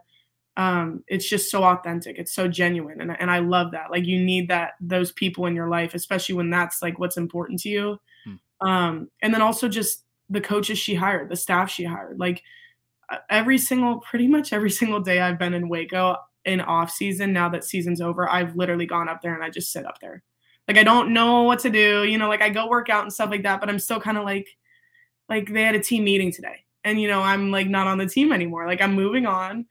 um, 0.56 1.04
it's 1.08 1.28
just 1.28 1.50
so 1.50 1.64
authentic. 1.64 2.18
It's 2.20 2.34
so 2.34 2.48
genuine, 2.48 3.02
and 3.02 3.16
and 3.20 3.32
I 3.32 3.40
love 3.40 3.72
that. 3.72 3.90
Like 3.90 4.06
you 4.06 4.24
need 4.24 4.50
that 4.50 4.74
those 4.80 5.12
people 5.12 5.46
in 5.48 5.56
your 5.56 5.70
life, 5.70 5.94
especially 5.96 6.36
when 6.36 6.50
that's 6.50 6.82
like 6.82 7.00
what's 7.00 7.18
important 7.18 7.60
to 7.62 7.70
you. 7.70 8.00
Um, 8.66 9.10
and 9.22 9.34
then 9.34 9.42
also 9.42 9.68
just 9.68 10.06
the 10.30 10.42
coaches 10.42 10.78
she 10.78 10.96
hired, 10.96 11.30
the 11.30 11.36
staff 11.36 11.70
she 11.70 11.84
hired. 11.84 12.20
Like 12.20 12.42
uh, 13.10 13.18
every 13.30 13.58
single, 13.58 14.00
pretty 14.00 14.28
much 14.28 14.54
every 14.54 14.72
single 14.80 15.00
day 15.00 15.22
I've 15.22 15.40
been 15.40 15.54
in 15.54 15.70
Waco 15.70 16.18
in 16.46 16.62
off 16.62 16.92
season. 16.92 17.34
Now 17.34 17.50
that 17.50 17.64
season's 17.64 18.02
over, 18.02 18.30
I've 18.30 18.56
literally 18.56 18.86
gone 18.86 19.10
up 19.10 19.22
there 19.22 19.34
and 19.34 19.44
I 19.44 19.50
just 19.50 19.72
sit 19.72 19.86
up 19.86 20.00
there. 20.00 20.24
Like 20.68 20.78
I 20.78 20.84
don't 20.84 21.14
know 21.14 21.44
what 21.44 21.60
to 21.60 21.70
do, 21.70 22.04
you 22.06 22.18
know. 22.18 22.30
Like 22.30 22.42
I 22.42 22.50
go 22.50 22.68
work 22.68 22.90
out 22.90 23.04
and 23.04 23.12
stuff 23.12 23.30
like 23.30 23.44
that, 23.44 23.60
but 23.60 23.70
I'm 23.70 23.80
still 23.80 24.00
kind 24.00 24.18
of 24.18 24.24
like, 24.24 24.48
like 25.28 25.52
they 25.52 25.64
had 25.64 25.76
a 25.76 25.80
team 25.80 26.06
meeting 26.06 26.32
today, 26.32 26.64
and 26.86 27.02
you 27.02 27.10
know 27.10 27.22
I'm 27.22 27.52
like 27.52 27.68
not 27.68 27.88
on 27.88 27.98
the 27.98 28.08
team 28.08 28.32
anymore. 28.32 28.66
Like 28.66 28.82
I'm 28.82 28.94
moving 28.94 29.26
on. 29.26 29.66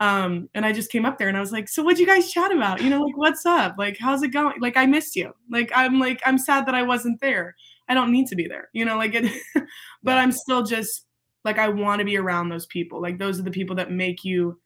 Um, 0.00 0.48
and 0.54 0.66
I 0.66 0.72
just 0.72 0.90
came 0.90 1.06
up 1.06 1.18
there 1.18 1.28
and 1.28 1.36
I 1.36 1.40
was 1.40 1.52
like, 1.52 1.68
so 1.68 1.82
what'd 1.82 2.00
you 2.00 2.06
guys 2.06 2.32
chat 2.32 2.52
about? 2.52 2.82
You 2.82 2.90
know, 2.90 3.00
like 3.00 3.16
what's 3.16 3.46
up? 3.46 3.76
Like, 3.78 3.96
how's 3.98 4.22
it 4.22 4.28
going? 4.32 4.60
Like, 4.60 4.76
I 4.76 4.86
missed 4.86 5.14
you. 5.14 5.32
Like, 5.48 5.70
I'm 5.74 6.00
like, 6.00 6.20
I'm 6.26 6.36
sad 6.36 6.66
that 6.66 6.74
I 6.74 6.82
wasn't 6.82 7.20
there. 7.20 7.54
I 7.88 7.94
don't 7.94 8.12
need 8.12 8.28
to 8.28 8.36
be 8.36 8.48
there, 8.48 8.68
you 8.72 8.84
know, 8.84 8.96
like 8.96 9.14
it, 9.14 9.30
but 10.02 10.18
I'm 10.18 10.32
still 10.32 10.62
just 10.62 11.06
like, 11.44 11.58
I 11.58 11.68
want 11.68 11.98
to 11.98 12.04
be 12.04 12.16
around 12.16 12.48
those 12.48 12.66
people. 12.66 13.00
Like, 13.00 13.18
those 13.18 13.38
are 13.38 13.42
the 13.42 13.50
people 13.50 13.76
that 13.76 13.90
make 13.90 14.24
you 14.24 14.58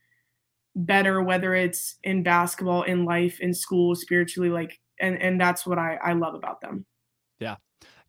better, 0.77 1.23
whether 1.23 1.55
it's 1.55 1.97
in 2.05 2.23
basketball, 2.23 2.83
in 2.83 3.05
life, 3.05 3.41
in 3.41 3.53
school, 3.53 3.95
spiritually, 3.97 4.51
like, 4.51 4.79
and, 5.01 5.21
and 5.21 5.41
that's 5.41 5.67
what 5.67 5.79
I, 5.79 5.97
I 5.97 6.13
love 6.13 6.35
about 6.35 6.61
them. 6.61 6.87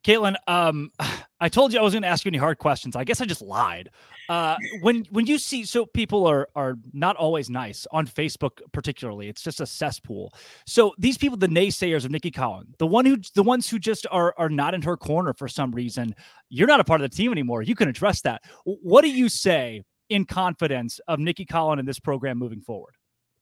Caitlin, 0.03 0.35
um, 0.47 0.91
I 1.41 1.47
told 1.47 1.71
you 1.71 1.79
I 1.79 1.81
was 1.81 1.93
going 1.93 2.03
to 2.03 2.09
ask 2.09 2.25
you 2.25 2.29
any 2.29 2.37
hard 2.37 2.57
questions. 2.57 2.97
I 2.97 3.05
guess 3.05 3.21
I 3.21 3.25
just 3.25 3.41
lied. 3.41 3.89
Uh, 4.27 4.57
when 4.81 5.05
when 5.09 5.25
you 5.25 5.37
see 5.39 5.63
so 5.63 5.85
people 5.85 6.27
are 6.27 6.49
are 6.53 6.75
not 6.91 7.15
always 7.15 7.49
nice 7.49 7.87
on 7.91 8.05
Facebook, 8.05 8.59
particularly, 8.73 9.29
it's 9.29 9.41
just 9.41 9.61
a 9.61 9.65
cesspool. 9.65 10.33
So 10.65 10.93
these 10.97 11.17
people, 11.17 11.37
the 11.37 11.47
naysayers 11.47 12.03
of 12.03 12.11
Nicki 12.11 12.29
Collen, 12.29 12.65
the 12.77 12.85
one 12.85 13.05
who 13.05 13.17
the 13.35 13.43
ones 13.43 13.69
who 13.69 13.79
just 13.79 14.05
are 14.11 14.33
are 14.37 14.49
not 14.49 14.73
in 14.73 14.81
her 14.81 14.97
corner 14.97 15.33
for 15.33 15.47
some 15.47 15.71
reason, 15.71 16.13
you're 16.49 16.67
not 16.67 16.81
a 16.81 16.83
part 16.83 17.01
of 17.01 17.09
the 17.09 17.15
team 17.15 17.31
anymore. 17.31 17.61
You 17.61 17.75
can 17.75 17.87
address 17.87 18.21
that. 18.21 18.43
What 18.65 19.01
do 19.01 19.09
you 19.09 19.29
say 19.29 19.81
in 20.09 20.25
confidence 20.25 20.99
of 21.07 21.19
Nicki 21.19 21.45
Collen 21.45 21.79
in 21.79 21.85
this 21.85 21.99
program 21.99 22.37
moving 22.37 22.61
forward? 22.61 22.95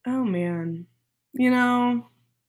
Oh 0.05 0.23
man, 0.23 0.85
you 1.33 1.49
know 1.49 2.05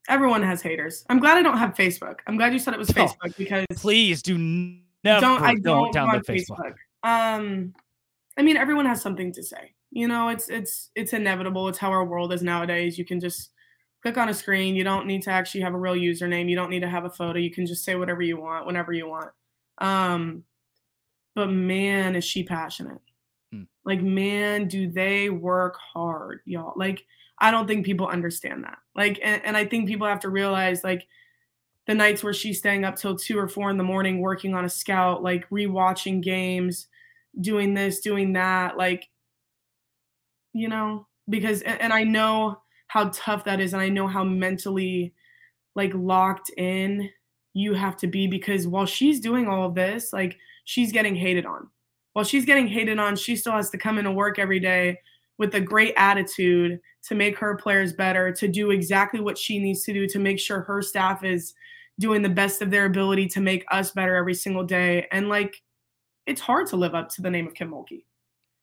everyone 0.09 0.43
has 0.43 0.63
haters. 0.63 1.05
I'm 1.09 1.21
glad 1.21 1.37
I 1.37 1.43
don't 1.43 1.59
have 1.59 1.75
Facebook. 1.75 2.17
I'm 2.27 2.37
glad 2.37 2.53
you 2.53 2.59
said 2.59 2.75
it 2.75 2.79
was 2.79 2.91
oh, 2.91 2.95
Facebook 2.95 3.37
because 3.37 3.67
please 3.77 4.23
do 4.23 4.39
never 4.39 5.21
don't 5.21 5.43
I 5.43 5.55
don't, 5.55 5.93
don't 5.93 5.95
download 5.95 6.25
Facebook. 6.25 6.59
Facebook. 6.59 6.75
Um, 7.05 7.75
I 8.37 8.43
mean, 8.43 8.57
everyone 8.57 8.87
has 8.87 9.01
something 9.01 9.33
to 9.33 9.43
say. 9.43 9.75
You 9.91 10.09
know, 10.09 10.29
it's 10.29 10.49
it's 10.49 10.91
it's 10.95 11.13
inevitable. 11.13 11.69
It's 11.69 11.79
how 11.79 11.91
our 11.91 12.05
world 12.05 12.33
is 12.33 12.43
nowadays. 12.43 12.99
You 12.99 13.05
can 13.05 13.21
just 13.21 13.51
click 14.03 14.19
on 14.19 14.29
a 14.29 14.35
screen. 14.35 14.75
You 14.75 14.85
don't 14.85 15.07
need 15.07 15.23
to 15.23 15.31
actually 15.31 15.63
have 15.63 15.75
a 15.75 15.79
real 15.79 15.95
username. 15.95 16.49
You 16.49 16.57
don't 16.57 16.71
need 16.71 16.81
to 16.81 16.89
have 16.89 17.05
a 17.05 17.11
photo. 17.11 17.39
You 17.39 17.51
can 17.51 17.67
just 17.67 17.85
say 17.85 17.95
whatever 17.95 18.23
you 18.23 18.41
want 18.41 18.67
whenever 18.67 18.93
you 18.93 19.09
want. 19.09 19.31
Um, 19.79 20.45
but 21.35 21.51
man, 21.51 22.17
is 22.17 22.25
she 22.25 22.43
passionate. 22.43 22.99
Hmm. 23.53 23.65
Like, 23.85 24.03
man, 24.03 24.69
do 24.69 24.91
they 24.91 25.31
work 25.31 25.77
hard, 25.77 26.41
y'all. 26.45 26.75
Like, 26.77 27.05
I 27.39 27.51
don't 27.51 27.67
think 27.67 27.87
people 27.87 28.07
understand 28.09 28.65
that. 28.65 28.79
Like, 28.95 29.21
and, 29.23 29.45
and 29.45 29.57
I 29.57 29.65
think 29.65 29.89
people 29.89 30.07
have 30.07 30.21
to 30.21 30.29
realize, 30.29 30.83
like, 30.85 31.07
the 31.87 31.95
nights 31.95 32.23
where 32.23 32.35
she's 32.35 32.59
staying 32.59 32.85
up 32.85 32.97
till 32.97 33.17
two 33.17 33.39
or 33.39 33.49
four 33.49 33.71
in 33.71 33.79
the 33.79 33.85
morning 33.85 34.21
working 34.21 34.55
on 34.55 34.67
a 34.67 34.69
scout, 34.69 35.23
like 35.23 35.49
rewatching 35.49 36.23
games, 36.23 36.87
doing 37.41 37.73
this, 37.73 38.01
doing 38.01 38.35
that, 38.35 38.77
like, 38.77 39.09
you 40.53 40.69
know, 40.69 41.07
because, 41.31 41.63
and, 41.63 41.81
and 41.81 41.93
I 41.93 42.05
know 42.05 42.61
how 42.89 43.11
tough 43.15 43.45
that 43.45 43.61
is. 43.61 43.73
And 43.73 43.81
I 43.81 43.89
know 43.89 44.07
how 44.07 44.23
mentally, 44.23 45.15
like, 45.75 45.93
locked 45.95 46.51
in 46.59 47.09
you 47.55 47.73
have 47.73 47.97
to 47.99 48.07
be 48.07 48.27
because 48.27 48.67
while 48.67 48.87
she's 48.87 49.19
doing 49.19 49.49
all 49.49 49.65
of 49.67 49.75
this, 49.75 50.13
like, 50.13 50.37
she's 50.65 50.93
getting 50.93 51.17
hated 51.17 51.47
on. 51.47 51.69
While 52.19 52.25
she's 52.25 52.45
getting 52.45 52.67
hated 52.67 52.99
on, 52.99 53.15
she 53.15 53.37
still 53.37 53.53
has 53.53 53.71
to 53.71 53.79
come 53.79 53.97
into 53.97 54.11
work 54.11 54.41
every 54.41 54.59
day 54.59 54.99
with 55.39 55.55
a 55.55 55.61
great 55.61 55.95
attitude 55.97 56.81
to 57.05 57.15
make 57.15 57.39
her 57.39 57.55
players 57.55 57.93
better, 57.93 58.33
to 58.33 58.49
do 58.49 58.73
exactly 58.73 59.21
what 59.21 59.39
she 59.39 59.61
needs 59.61 59.85
to 59.85 59.93
do 59.93 60.05
to 60.09 60.19
make 60.19 60.41
sure 60.41 60.63
her 60.63 60.83
staff 60.83 61.23
is 61.23 61.55
doing 62.01 62.21
the 62.21 62.29
best 62.29 62.61
of 62.61 62.73
their 62.73 62.87
ability 62.87 63.29
to 63.29 63.41
make 63.41 63.65
us 63.71 63.93
better 63.93 64.17
every 64.17 64.35
single 64.35 64.65
day. 64.65 65.07
And 65.13 65.29
like, 65.29 65.63
it's 66.27 66.41
hard 66.41 66.67
to 66.71 66.77
live 66.77 66.97
up 66.97 67.09
to 67.11 67.23
the 67.23 67.31
name 67.31 67.47
of 67.47 67.55
Kim 67.55 67.71
Mulkey. 67.71 68.03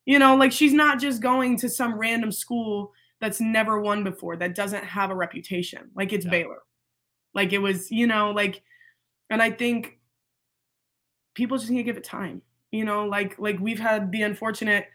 You 0.05 0.19
know, 0.19 0.35
like 0.35 0.51
she's 0.51 0.73
not 0.73 0.99
just 0.99 1.21
going 1.21 1.57
to 1.59 1.69
some 1.69 1.97
random 1.97 2.33
school 2.33 2.91
that's 3.21 3.39
never 3.39 3.79
won 3.79 4.03
before, 4.03 4.35
that 4.35 4.53
doesn't 4.53 4.83
have 4.83 5.11
a 5.11 5.15
reputation. 5.15 5.91
Like 5.95 6.11
it's 6.11 6.25
yeah. 6.25 6.31
Baylor. 6.31 6.63
Like 7.33 7.53
it 7.53 7.59
was, 7.59 7.89
you 7.89 8.05
know, 8.05 8.31
like, 8.31 8.63
and 9.29 9.41
I 9.41 9.49
think 9.49 9.97
people 11.35 11.57
just 11.57 11.69
need 11.69 11.77
to 11.77 11.83
give 11.83 11.95
it 11.95 12.03
time. 12.03 12.41
You 12.75 12.85
know, 12.85 13.05
like 13.05 13.37
like 13.39 13.57
we've 13.59 13.79
had 13.79 14.11
the 14.11 14.23
unfortunate 14.23 14.87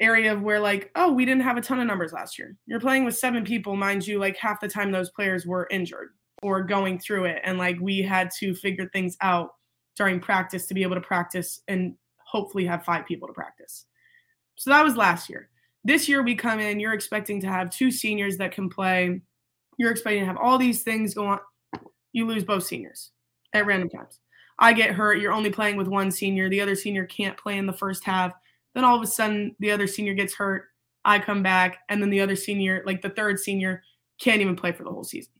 area 0.00 0.32
of 0.32 0.42
where 0.42 0.60
like, 0.60 0.90
oh, 0.94 1.12
we 1.12 1.24
didn't 1.24 1.42
have 1.42 1.56
a 1.56 1.60
ton 1.60 1.80
of 1.80 1.86
numbers 1.86 2.12
last 2.12 2.38
year. 2.38 2.56
You're 2.66 2.80
playing 2.80 3.04
with 3.04 3.16
seven 3.16 3.44
people, 3.44 3.76
mind 3.76 4.06
you, 4.06 4.18
like 4.18 4.36
half 4.36 4.60
the 4.60 4.68
time 4.68 4.92
those 4.92 5.10
players 5.10 5.46
were 5.46 5.66
injured 5.70 6.10
or 6.42 6.62
going 6.62 6.98
through 6.98 7.24
it. 7.24 7.40
And 7.42 7.58
like 7.58 7.78
we 7.80 8.02
had 8.02 8.30
to 8.38 8.54
figure 8.54 8.88
things 8.92 9.16
out 9.20 9.50
during 9.96 10.20
practice 10.20 10.66
to 10.66 10.74
be 10.74 10.82
able 10.82 10.94
to 10.94 11.00
practice 11.00 11.60
and 11.66 11.94
hopefully 12.24 12.64
have 12.66 12.84
five 12.84 13.06
people 13.06 13.26
to 13.26 13.34
practice. 13.34 13.86
So 14.54 14.70
that 14.70 14.84
was 14.84 14.96
last 14.96 15.28
year. 15.28 15.50
This 15.84 16.08
year 16.08 16.22
we 16.22 16.34
come 16.34 16.60
in, 16.60 16.78
you're 16.78 16.92
expecting 16.92 17.40
to 17.40 17.48
have 17.48 17.70
two 17.70 17.90
seniors 17.90 18.36
that 18.36 18.52
can 18.52 18.68
play. 18.68 19.20
You're 19.78 19.90
expecting 19.90 20.20
to 20.20 20.26
have 20.26 20.36
all 20.36 20.58
these 20.58 20.82
things 20.82 21.14
go 21.14 21.26
on. 21.26 21.40
You 22.12 22.26
lose 22.26 22.44
both 22.44 22.64
seniors 22.64 23.10
at 23.52 23.66
random 23.66 23.88
times. 23.88 24.20
I 24.58 24.72
get 24.72 24.90
hurt. 24.90 25.20
You're 25.20 25.32
only 25.32 25.50
playing 25.50 25.76
with 25.76 25.86
one 25.86 26.10
senior. 26.10 26.48
The 26.48 26.60
other 26.60 26.74
senior 26.74 27.06
can't 27.06 27.36
play 27.36 27.58
in 27.58 27.66
the 27.66 27.72
first 27.72 28.04
half. 28.04 28.32
Then 28.74 28.84
all 28.84 28.96
of 28.96 29.02
a 29.02 29.06
sudden, 29.06 29.54
the 29.60 29.70
other 29.70 29.86
senior 29.86 30.14
gets 30.14 30.34
hurt. 30.34 30.66
I 31.04 31.18
come 31.18 31.42
back, 31.42 31.78
and 31.88 32.02
then 32.02 32.10
the 32.10 32.20
other 32.20 32.36
senior, 32.36 32.82
like 32.84 33.00
the 33.00 33.10
third 33.10 33.38
senior, 33.38 33.82
can't 34.20 34.40
even 34.40 34.56
play 34.56 34.72
for 34.72 34.84
the 34.84 34.90
whole 34.90 35.04
season. 35.04 35.32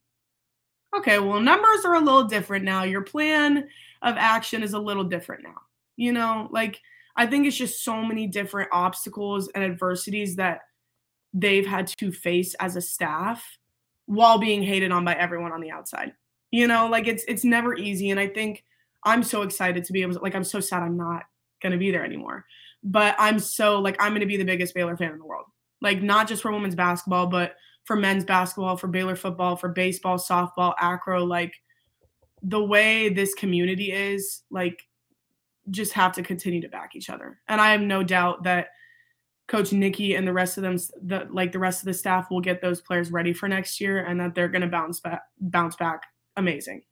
Okay, 0.96 1.18
well, 1.18 1.40
numbers 1.40 1.84
are 1.84 1.96
a 1.96 2.00
little 2.00 2.24
different 2.24 2.64
now. 2.64 2.84
Your 2.84 3.02
plan 3.02 3.68
of 4.02 4.16
action 4.16 4.62
is 4.62 4.72
a 4.72 4.78
little 4.78 5.04
different 5.04 5.42
now. 5.42 5.56
You 5.96 6.12
know, 6.12 6.48
like 6.50 6.80
I 7.16 7.26
think 7.26 7.46
it's 7.46 7.56
just 7.56 7.84
so 7.84 8.02
many 8.04 8.26
different 8.26 8.70
obstacles 8.72 9.48
and 9.54 9.64
adversities 9.64 10.36
that 10.36 10.60
they've 11.34 11.66
had 11.66 11.88
to 11.88 12.12
face 12.12 12.54
as 12.54 12.76
a 12.76 12.80
staff 12.80 13.44
while 14.06 14.38
being 14.38 14.62
hated 14.62 14.92
on 14.92 15.04
by 15.04 15.14
everyone 15.14 15.52
on 15.52 15.60
the 15.60 15.70
outside. 15.70 16.12
You 16.50 16.66
know, 16.66 16.86
like 16.86 17.06
it's 17.06 17.24
it's 17.28 17.44
never 17.44 17.76
easy 17.76 18.10
and 18.10 18.18
I 18.18 18.28
think 18.28 18.64
I'm 19.04 19.22
so 19.22 19.42
excited 19.42 19.84
to 19.84 19.92
be 19.92 20.02
able 20.02 20.14
to 20.14 20.20
like 20.20 20.34
I'm 20.34 20.44
so 20.44 20.60
sad 20.60 20.82
I'm 20.82 20.96
not 20.96 21.24
going 21.62 21.72
to 21.72 21.78
be 21.78 21.90
there 21.90 22.04
anymore. 22.04 22.44
But 22.82 23.16
I'm 23.18 23.38
so 23.38 23.80
like 23.80 23.96
I'm 24.00 24.12
going 24.12 24.20
to 24.20 24.26
be 24.26 24.36
the 24.36 24.44
biggest 24.44 24.74
Baylor 24.74 24.96
fan 24.96 25.12
in 25.12 25.18
the 25.18 25.26
world. 25.26 25.46
Like 25.80 26.02
not 26.02 26.28
just 26.28 26.42
for 26.42 26.52
women's 26.52 26.74
basketball, 26.74 27.26
but 27.26 27.54
for 27.84 27.96
men's 27.96 28.24
basketball, 28.24 28.76
for 28.76 28.88
Baylor 28.88 29.16
football, 29.16 29.56
for 29.56 29.68
baseball, 29.68 30.18
softball, 30.18 30.74
acro, 30.80 31.24
like 31.24 31.54
the 32.42 32.62
way 32.62 33.08
this 33.08 33.34
community 33.34 33.92
is, 33.92 34.42
like 34.50 34.82
just 35.70 35.92
have 35.92 36.12
to 36.12 36.22
continue 36.22 36.60
to 36.60 36.68
back 36.68 36.90
each 36.94 37.10
other. 37.10 37.38
And 37.48 37.60
I 37.60 37.72
have 37.72 37.80
no 37.80 38.02
doubt 38.02 38.44
that 38.44 38.68
coach 39.48 39.72
Nicki 39.72 40.14
and 40.14 40.26
the 40.26 40.32
rest 40.32 40.58
of 40.58 40.62
them 40.62 40.76
the 41.02 41.26
like 41.30 41.52
the 41.52 41.58
rest 41.58 41.80
of 41.80 41.86
the 41.86 41.94
staff 41.94 42.30
will 42.30 42.40
get 42.40 42.60
those 42.60 42.82
players 42.82 43.10
ready 43.10 43.32
for 43.32 43.48
next 43.48 43.80
year 43.80 44.04
and 44.04 44.20
that 44.20 44.34
they're 44.34 44.48
going 44.48 44.62
to 44.62 44.68
bounce 44.68 45.00
back 45.00 45.22
bounce 45.40 45.76
back 45.76 46.02
amazing. 46.36 46.82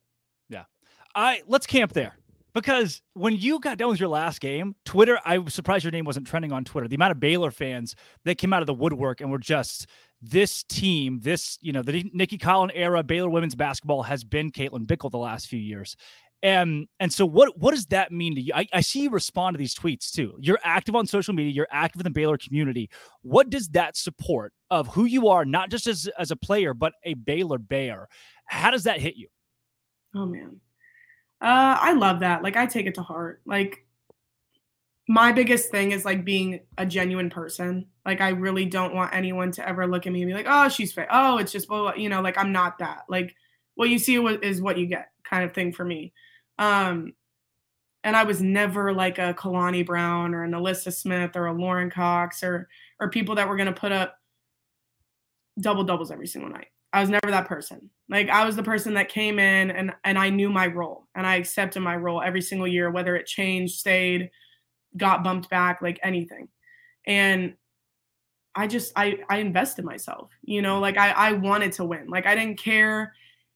I 1.17 1.41
let's 1.47 1.65
camp 1.65 1.93
there. 1.93 2.15
Because 2.53 3.01
when 3.13 3.35
you 3.35 3.59
got 3.59 3.77
done 3.77 3.89
with 3.89 3.99
your 3.99 4.09
last 4.09 4.39
game, 4.39 4.75
Twitter, 4.85 5.19
I 5.25 5.37
was 5.39 5.53
surprised 5.53 5.83
your 5.83 5.91
name 5.91 6.05
wasn't 6.05 6.25
trending 6.25 6.51
on 6.51 6.63
Twitter. 6.63 6.87
The 6.87 6.95
amount 6.95 7.11
of 7.11 7.19
Baylor 7.19 7.51
fans 7.51 7.95
that 8.25 8.37
came 8.37 8.51
out 8.53 8.63
of 8.63 8.67
the 8.67 8.73
woodwork 8.73 9.21
and 9.21 9.29
were 9.29 9.37
just 9.37 9.87
this 10.21 10.63
team, 10.63 11.19
this, 11.21 11.59
you 11.61 11.71
know, 11.71 11.83
the 11.83 12.09
Nicki 12.13 12.37
Collen 12.37 12.71
era 12.73 13.03
Baylor 13.03 13.29
women's 13.29 13.53
basketball 13.53 14.03
has 14.03 14.23
been 14.23 14.51
Caitlin 14.51 14.87
Bickle 14.87 15.11
the 15.11 15.17
last 15.17 15.47
few 15.47 15.59
years. 15.59 15.95
And 16.43 16.87
and 16.99 17.11
so 17.11 17.25
what 17.25 17.57
what 17.57 17.71
does 17.71 17.87
that 17.87 18.11
mean 18.11 18.35
to 18.35 18.41
you? 18.41 18.53
I, 18.55 18.67
I 18.71 18.81
see 18.81 19.01
you 19.01 19.09
respond 19.09 19.55
to 19.55 19.57
these 19.57 19.75
tweets 19.75 20.11
too. 20.11 20.35
You're 20.39 20.59
active 20.63 20.95
on 20.95 21.05
social 21.07 21.33
media, 21.33 21.51
you're 21.51 21.67
active 21.71 21.99
in 21.99 22.05
the 22.05 22.11
Baylor 22.11 22.37
community. 22.37 22.89
What 23.23 23.49
does 23.49 23.69
that 23.69 23.97
support 23.97 24.53
of 24.69 24.87
who 24.87 25.05
you 25.05 25.27
are, 25.29 25.45
not 25.45 25.69
just 25.69 25.87
as, 25.87 26.07
as 26.17 26.29
a 26.29 26.35
player, 26.35 26.73
but 26.75 26.93
a 27.03 27.15
Baylor 27.15 27.57
Bear? 27.57 28.07
How 28.45 28.71
does 28.71 28.83
that 28.83 28.99
hit 28.99 29.15
you? 29.15 29.27
Oh 30.15 30.25
man. 30.25 30.59
Uh 31.41 31.77
I 31.79 31.93
love 31.93 32.21
that. 32.21 32.43
Like 32.43 32.55
I 32.55 32.65
take 32.65 32.85
it 32.87 32.95
to 32.95 33.01
heart. 33.03 33.41
Like 33.45 33.85
my 35.07 35.31
biggest 35.31 35.71
thing 35.71 35.91
is 35.91 36.03
like 36.03 36.25
being 36.25 36.61
a 36.77 36.85
genuine 36.85 37.29
person. 37.29 37.87
Like 38.05 38.21
I 38.21 38.29
really 38.29 38.65
don't 38.65 38.93
want 38.95 39.13
anyone 39.13 39.51
to 39.53 39.67
ever 39.67 39.87
look 39.87 40.05
at 40.05 40.13
me 40.13 40.21
and 40.21 40.29
be 40.29 40.33
like, 40.35 40.47
"Oh, 40.49 40.69
she's 40.69 40.93
fake. 40.93 41.07
Oh, 41.11 41.37
it's 41.37 41.51
just 41.51 41.67
blah, 41.67 41.81
blah. 41.81 41.93
you 41.95 42.09
know, 42.09 42.21
like 42.21 42.37
I'm 42.37 42.51
not 42.51 42.79
that. 42.79 43.03
Like 43.09 43.35
what 43.75 43.89
you 43.89 43.99
see 43.99 44.15
is 44.17 44.61
what 44.61 44.77
you 44.77 44.87
get 44.87 45.09
kind 45.23 45.43
of 45.43 45.53
thing 45.53 45.71
for 45.71 45.85
me. 45.85 46.13
Um, 46.59 47.13
and 48.03 48.15
I 48.15 48.23
was 48.23 48.41
never 48.41 48.93
like 48.93 49.17
a 49.19 49.33
Kalani 49.33 49.85
Brown 49.85 50.33
or 50.33 50.43
an 50.43 50.51
Alyssa 50.51 50.93
Smith 50.93 51.35
or 51.35 51.47
a 51.47 51.53
Lauren 51.53 51.89
Cox 51.89 52.43
or 52.43 52.67
or 52.99 53.09
people 53.09 53.35
that 53.35 53.47
were 53.47 53.57
gonna 53.57 53.73
put 53.73 53.91
up 53.91 54.17
double 55.59 55.83
doubles 55.83 56.11
every 56.11 56.27
single 56.27 56.49
night. 56.49 56.67
I 56.97 57.01
was 57.01 57.09
never 57.11 57.29
that 57.29 57.47
person. 57.47 57.91
Like 58.09 58.27
I 58.29 58.43
was 58.43 58.55
the 58.55 58.63
person 58.63 58.95
that 58.95 59.07
came 59.07 59.37
in 59.37 59.69
and 59.69 59.93
and 60.03 60.17
I 60.17 60.31
knew 60.31 60.49
my 60.49 60.65
role 60.65 61.05
and 61.13 61.27
I 61.27 61.35
accepted 61.35 61.81
my 61.81 61.95
role 61.95 62.23
every 62.23 62.41
single 62.41 62.67
year, 62.67 62.89
whether 62.89 63.15
it 63.15 63.27
changed, 63.27 63.75
stayed, 63.75 64.31
got 64.95 65.23
bumped 65.23 65.47
back, 65.47 65.79
like 65.83 65.99
anything. 66.01 66.47
And 67.05 67.53
I 68.55 68.65
just 68.65 68.93
I 68.95 69.19
I 69.29 69.37
invested 69.37 69.85
myself, 69.85 70.31
you 70.41 70.63
know, 70.63 70.79
like 70.79 70.97
I 70.97 71.11
I 71.11 71.31
wanted 71.33 71.71
to 71.73 71.85
win. 71.85 72.07
Like 72.07 72.25
I 72.25 72.33
didn't 72.33 72.57
care 72.57 73.13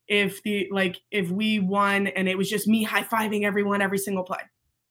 if 0.07 0.43
the 0.43 0.67
like 0.71 1.01
if 1.09 1.31
we 1.31 1.57
won 1.57 2.05
and 2.05 2.29
it 2.29 2.37
was 2.37 2.47
just 2.47 2.67
me 2.67 2.83
high 2.83 3.03
fiving 3.03 3.43
everyone 3.43 3.81
every 3.81 3.97
single 3.97 4.23
play. 4.23 4.41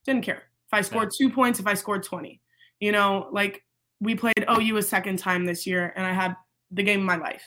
Didn't 0.04 0.24
care. 0.24 0.42
If 0.66 0.72
I 0.72 0.80
scored 0.80 1.12
two 1.16 1.30
points, 1.30 1.60
if 1.60 1.68
I 1.68 1.74
scored 1.74 2.02
20. 2.02 2.40
You 2.80 2.90
know, 2.90 3.28
like 3.30 3.62
we 4.00 4.16
played 4.16 4.44
OU 4.50 4.78
a 4.78 4.82
second 4.82 5.20
time 5.20 5.44
this 5.44 5.68
year 5.68 5.92
and 5.94 6.04
I 6.04 6.12
had 6.12 6.34
the 6.72 6.82
game 6.82 6.98
of 6.98 7.06
my 7.06 7.16
life. 7.16 7.44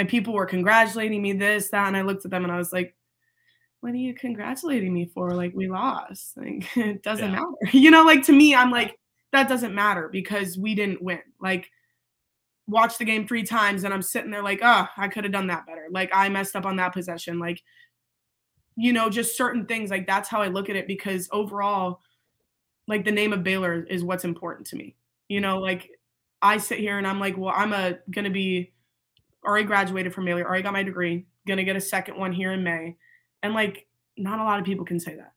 And 0.00 0.08
people 0.08 0.32
were 0.32 0.46
congratulating 0.46 1.20
me 1.20 1.34
this, 1.34 1.68
that, 1.68 1.86
and 1.86 1.94
I 1.94 2.00
looked 2.00 2.24
at 2.24 2.30
them 2.30 2.42
and 2.42 2.50
I 2.50 2.56
was 2.56 2.72
like, 2.72 2.96
what 3.80 3.92
are 3.92 3.96
you 3.96 4.14
congratulating 4.14 4.94
me 4.94 5.04
for? 5.04 5.34
Like 5.34 5.52
we 5.54 5.68
lost. 5.68 6.36
Like 6.38 6.74
it 6.74 7.02
doesn't 7.02 7.32
yeah. 7.32 7.40
matter. 7.40 7.52
You 7.76 7.90
know, 7.90 8.02
like 8.02 8.22
to 8.24 8.32
me, 8.32 8.54
I'm 8.54 8.70
like, 8.70 8.98
that 9.32 9.46
doesn't 9.46 9.74
matter 9.74 10.08
because 10.10 10.56
we 10.56 10.74
didn't 10.74 11.02
win. 11.02 11.20
Like 11.38 11.70
watch 12.66 12.96
the 12.96 13.04
game 13.04 13.28
three 13.28 13.42
times 13.42 13.84
and 13.84 13.92
I'm 13.92 14.00
sitting 14.00 14.30
there 14.30 14.42
like, 14.42 14.60
oh, 14.62 14.86
I 14.96 15.08
could 15.08 15.24
have 15.24 15.34
done 15.34 15.48
that 15.48 15.66
better. 15.66 15.88
Like 15.90 16.08
I 16.14 16.30
messed 16.30 16.56
up 16.56 16.64
on 16.64 16.76
that 16.76 16.94
possession. 16.94 17.38
Like, 17.38 17.62
you 18.76 18.94
know, 18.94 19.10
just 19.10 19.36
certain 19.36 19.66
things. 19.66 19.90
Like 19.90 20.06
that's 20.06 20.30
how 20.30 20.40
I 20.40 20.48
look 20.48 20.70
at 20.70 20.76
it 20.76 20.86
because 20.86 21.28
overall, 21.30 22.00
like 22.88 23.04
the 23.04 23.12
name 23.12 23.34
of 23.34 23.44
Baylor 23.44 23.82
is 23.82 24.02
what's 24.02 24.24
important 24.24 24.66
to 24.68 24.76
me. 24.76 24.96
You 25.28 25.42
know, 25.42 25.58
like 25.58 25.90
I 26.40 26.56
sit 26.56 26.78
here 26.78 26.96
and 26.96 27.06
I'm 27.06 27.20
like, 27.20 27.36
well, 27.36 27.52
I'm 27.54 27.74
a 27.74 27.98
gonna 28.10 28.30
be 28.30 28.72
already 29.44 29.66
graduated 29.66 30.14
from 30.14 30.24
Baylor, 30.24 30.44
already 30.44 30.62
got 30.62 30.72
my 30.72 30.82
degree, 30.82 31.26
gonna 31.46 31.64
get 31.64 31.76
a 31.76 31.80
second 31.80 32.18
one 32.18 32.32
here 32.32 32.52
in 32.52 32.62
May. 32.62 32.96
And 33.42 33.54
like 33.54 33.86
not 34.16 34.38
a 34.38 34.44
lot 34.44 34.58
of 34.58 34.66
people 34.66 34.84
can 34.84 35.00
say 35.00 35.14
that. 35.16 35.32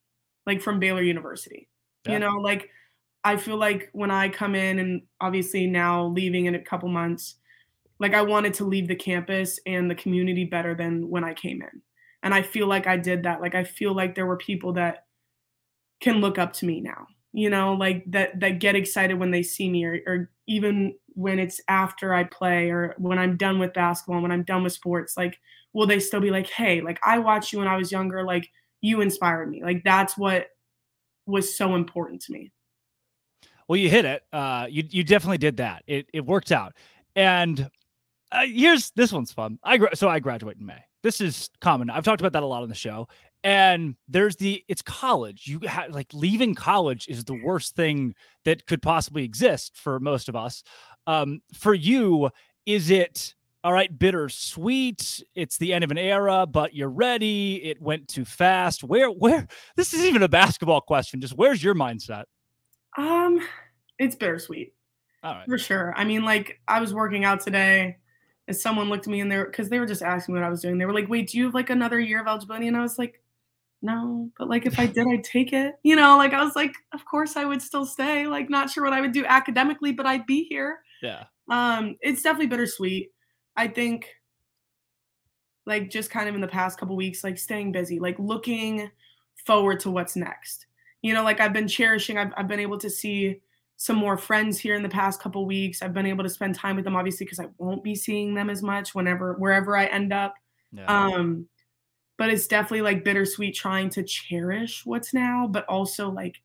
Like 0.45 0.61
from 0.61 0.79
Baylor 0.79 1.01
University. 1.01 1.69
Yeah. 2.05 2.13
You 2.13 2.19
know, 2.19 2.35
like 2.35 2.69
I 3.23 3.37
feel 3.37 3.57
like 3.57 3.89
when 3.93 4.11
I 4.11 4.29
come 4.29 4.55
in 4.55 4.79
and 4.79 5.03
obviously 5.21 5.67
now 5.67 6.07
leaving 6.07 6.45
in 6.45 6.55
a 6.55 6.63
couple 6.63 6.89
months, 6.89 7.35
like 7.99 8.13
I 8.13 8.21
wanted 8.21 8.53
to 8.55 8.65
leave 8.65 8.87
the 8.87 8.95
campus 8.95 9.59
and 9.65 9.89
the 9.89 9.95
community 9.95 10.43
better 10.43 10.75
than 10.75 11.09
when 11.09 11.23
I 11.23 11.33
came 11.33 11.61
in. 11.61 11.81
And 12.21 12.33
I 12.33 12.41
feel 12.41 12.67
like 12.67 12.87
I 12.87 12.97
did 12.97 13.23
that. 13.23 13.41
Like 13.41 13.55
I 13.55 13.63
feel 13.63 13.95
like 13.95 14.15
there 14.15 14.25
were 14.25 14.37
people 14.37 14.73
that 14.73 15.05
can 16.01 16.19
look 16.19 16.37
up 16.37 16.51
to 16.53 16.65
me 16.65 16.81
now, 16.81 17.07
you 17.31 17.49
know, 17.49 17.73
like 17.73 18.03
that 18.07 18.39
that 18.41 18.59
get 18.59 18.75
excited 18.75 19.17
when 19.17 19.31
they 19.31 19.43
see 19.43 19.69
me 19.69 19.85
or, 19.85 19.99
or 20.05 20.29
even 20.47 20.95
when 21.15 21.39
it's 21.39 21.61
after 21.67 22.13
I 22.13 22.23
play 22.23 22.69
or 22.69 22.95
when 22.97 23.19
I'm 23.19 23.37
done 23.37 23.59
with 23.59 23.73
basketball, 23.73 24.17
and 24.17 24.23
when 24.23 24.31
I'm 24.31 24.43
done 24.43 24.63
with 24.63 24.73
sports, 24.73 25.17
like 25.17 25.39
will 25.73 25.87
they 25.87 25.99
still 25.99 26.21
be 26.21 26.31
like, 26.31 26.49
"Hey, 26.49 26.81
like 26.81 26.99
I 27.03 27.19
watched 27.19 27.53
you 27.53 27.59
when 27.59 27.67
I 27.67 27.77
was 27.77 27.91
younger, 27.91 28.23
like 28.23 28.49
you 28.81 29.01
inspired 29.01 29.49
me." 29.49 29.63
Like 29.63 29.83
that's 29.83 30.17
what 30.17 30.47
was 31.25 31.57
so 31.57 31.75
important 31.75 32.21
to 32.23 32.31
me. 32.31 32.51
Well, 33.67 33.77
you 33.77 33.89
hit 33.89 34.05
it. 34.05 34.23
Uh, 34.31 34.67
you 34.69 34.83
you 34.89 35.03
definitely 35.03 35.37
did 35.37 35.57
that. 35.57 35.83
It 35.87 36.07
it 36.13 36.25
worked 36.25 36.51
out. 36.51 36.73
And 37.15 37.69
uh, 38.31 38.45
here's 38.45 38.91
this 38.91 39.11
one's 39.13 39.31
fun. 39.31 39.59
I 39.63 39.77
gra- 39.77 39.95
so 39.95 40.09
I 40.09 40.19
graduate 40.19 40.57
in 40.59 40.65
May. 40.65 40.83
This 41.03 41.21
is 41.21 41.49
common. 41.61 41.89
I've 41.89 42.03
talked 42.03 42.21
about 42.21 42.33
that 42.33 42.43
a 42.43 42.45
lot 42.45 42.63
on 42.63 42.69
the 42.69 42.75
show. 42.75 43.07
And 43.43 43.95
there's 44.07 44.37
the 44.37 44.63
it's 44.69 44.81
college. 44.81 45.47
You 45.47 45.59
have 45.67 45.91
like 45.91 46.13
leaving 46.13 46.55
college 46.55 47.07
is 47.09 47.25
the 47.25 47.39
worst 47.43 47.75
thing 47.75 48.15
that 48.45 48.65
could 48.67 48.81
possibly 48.81 49.25
exist 49.25 49.75
for 49.75 49.99
most 49.99 50.29
of 50.29 50.35
us. 50.35 50.63
Um, 51.07 51.41
for 51.53 51.73
you, 51.73 52.29
is 52.65 52.89
it 52.89 53.33
all 53.63 53.71
right, 53.71 53.97
bittersweet. 53.97 55.23
It's 55.35 55.57
the 55.57 55.73
end 55.73 55.85
of 55.85 55.91
an 55.91 55.97
era, 55.97 56.45
but 56.45 56.75
you're 56.75 56.89
ready. 56.89 57.63
It 57.63 57.81
went 57.81 58.09
too 58.09 58.25
fast. 58.25 58.83
Where, 58.83 59.09
where, 59.09 59.47
this 59.77 59.93
is 59.93 60.03
even 60.03 60.21
a 60.21 60.27
basketball 60.27 60.81
question. 60.81 61.21
Just 61.21 61.37
where's 61.37 61.63
your 61.63 61.73
mindset? 61.73 62.25
Um, 62.97 63.39
it's 63.99 64.15
bittersweet. 64.15 64.73
All 65.23 65.35
right. 65.35 65.45
For 65.45 65.57
sure. 65.57 65.93
I 65.95 66.03
mean, 66.03 66.25
like 66.25 66.59
I 66.67 66.81
was 66.81 66.93
working 66.93 67.23
out 67.23 67.39
today 67.39 67.95
and 68.49 68.57
someone 68.57 68.89
looked 68.89 69.07
at 69.07 69.11
me 69.11 69.21
and 69.21 69.31
they 69.31 69.41
because 69.41 69.69
they 69.69 69.79
were 69.79 69.85
just 69.85 70.01
asking 70.01 70.35
me 70.35 70.41
what 70.41 70.45
I 70.45 70.49
was 70.49 70.61
doing. 70.61 70.77
They 70.77 70.85
were 70.85 70.93
like, 70.93 71.07
wait, 71.07 71.29
do 71.29 71.37
you 71.37 71.45
have 71.45 71.53
like 71.53 71.69
another 71.69 72.01
year 72.01 72.19
of 72.19 72.27
eligibility? 72.27 72.67
And 72.67 72.75
I 72.75 72.81
was 72.81 72.99
like, 72.99 73.21
no, 73.81 74.29
but 74.37 74.49
like 74.49 74.65
if 74.65 74.77
I 74.77 74.87
did, 74.87 75.07
I'd 75.07 75.23
take 75.23 75.53
it. 75.53 75.75
You 75.83 75.95
know, 75.95 76.17
like 76.17 76.33
I 76.33 76.43
was 76.43 76.55
like, 76.55 76.73
of 76.93 77.05
course 77.05 77.37
I 77.37 77.45
would 77.45 77.61
still 77.61 77.85
stay. 77.85 78.27
Like, 78.27 78.49
not 78.49 78.69
sure 78.69 78.83
what 78.83 78.93
I 78.93 78.99
would 78.99 79.13
do 79.13 79.25
academically, 79.25 79.93
but 79.93 80.05
I'd 80.05 80.25
be 80.25 80.43
here. 80.43 80.79
Yeah. 81.03 81.25
Um, 81.51 81.97
it's 82.01 82.23
definitely 82.23 82.47
bittersweet. 82.47 83.11
I 83.55 83.67
think 83.67 84.09
like 85.65 85.89
just 85.89 86.09
kind 86.09 86.27
of 86.27 86.35
in 86.35 86.41
the 86.41 86.47
past 86.47 86.79
couple 86.79 86.95
weeks, 86.95 87.23
like 87.23 87.37
staying 87.37 87.71
busy, 87.71 87.99
like 87.99 88.17
looking 88.17 88.89
forward 89.45 89.79
to 89.81 89.91
what's 89.91 90.15
next. 90.15 90.65
You 91.01 91.13
know, 91.13 91.23
like 91.23 91.39
I've 91.39 91.53
been 91.53 91.67
cherishing, 91.67 92.17
I've, 92.17 92.33
I've 92.37 92.47
been 92.47 92.59
able 92.59 92.77
to 92.79 92.89
see 92.89 93.41
some 93.75 93.97
more 93.97 94.17
friends 94.17 94.57
here 94.57 94.75
in 94.75 94.83
the 94.83 94.89
past 94.89 95.21
couple 95.21 95.45
weeks. 95.45 95.81
I've 95.81 95.93
been 95.93 96.05
able 96.05 96.23
to 96.23 96.29
spend 96.29 96.55
time 96.55 96.77
with 96.77 96.85
them, 96.85 96.95
obviously, 96.95 97.25
because 97.25 97.39
I 97.39 97.47
won't 97.57 97.83
be 97.83 97.95
seeing 97.95 98.33
them 98.33 98.49
as 98.49 98.63
much 98.63 98.95
whenever, 98.95 99.33
wherever 99.33 99.75
I 99.75 99.85
end 99.85 100.13
up. 100.13 100.35
Yeah. 100.71 100.85
Um, 100.85 101.47
but 102.17 102.29
it's 102.29 102.47
definitely 102.47 102.83
like 102.83 103.03
bittersweet 103.03 103.55
trying 103.55 103.89
to 103.91 104.03
cherish 104.03 104.85
what's 104.85 105.13
now, 105.13 105.47
but 105.47 105.65
also 105.65 106.09
like 106.09 106.41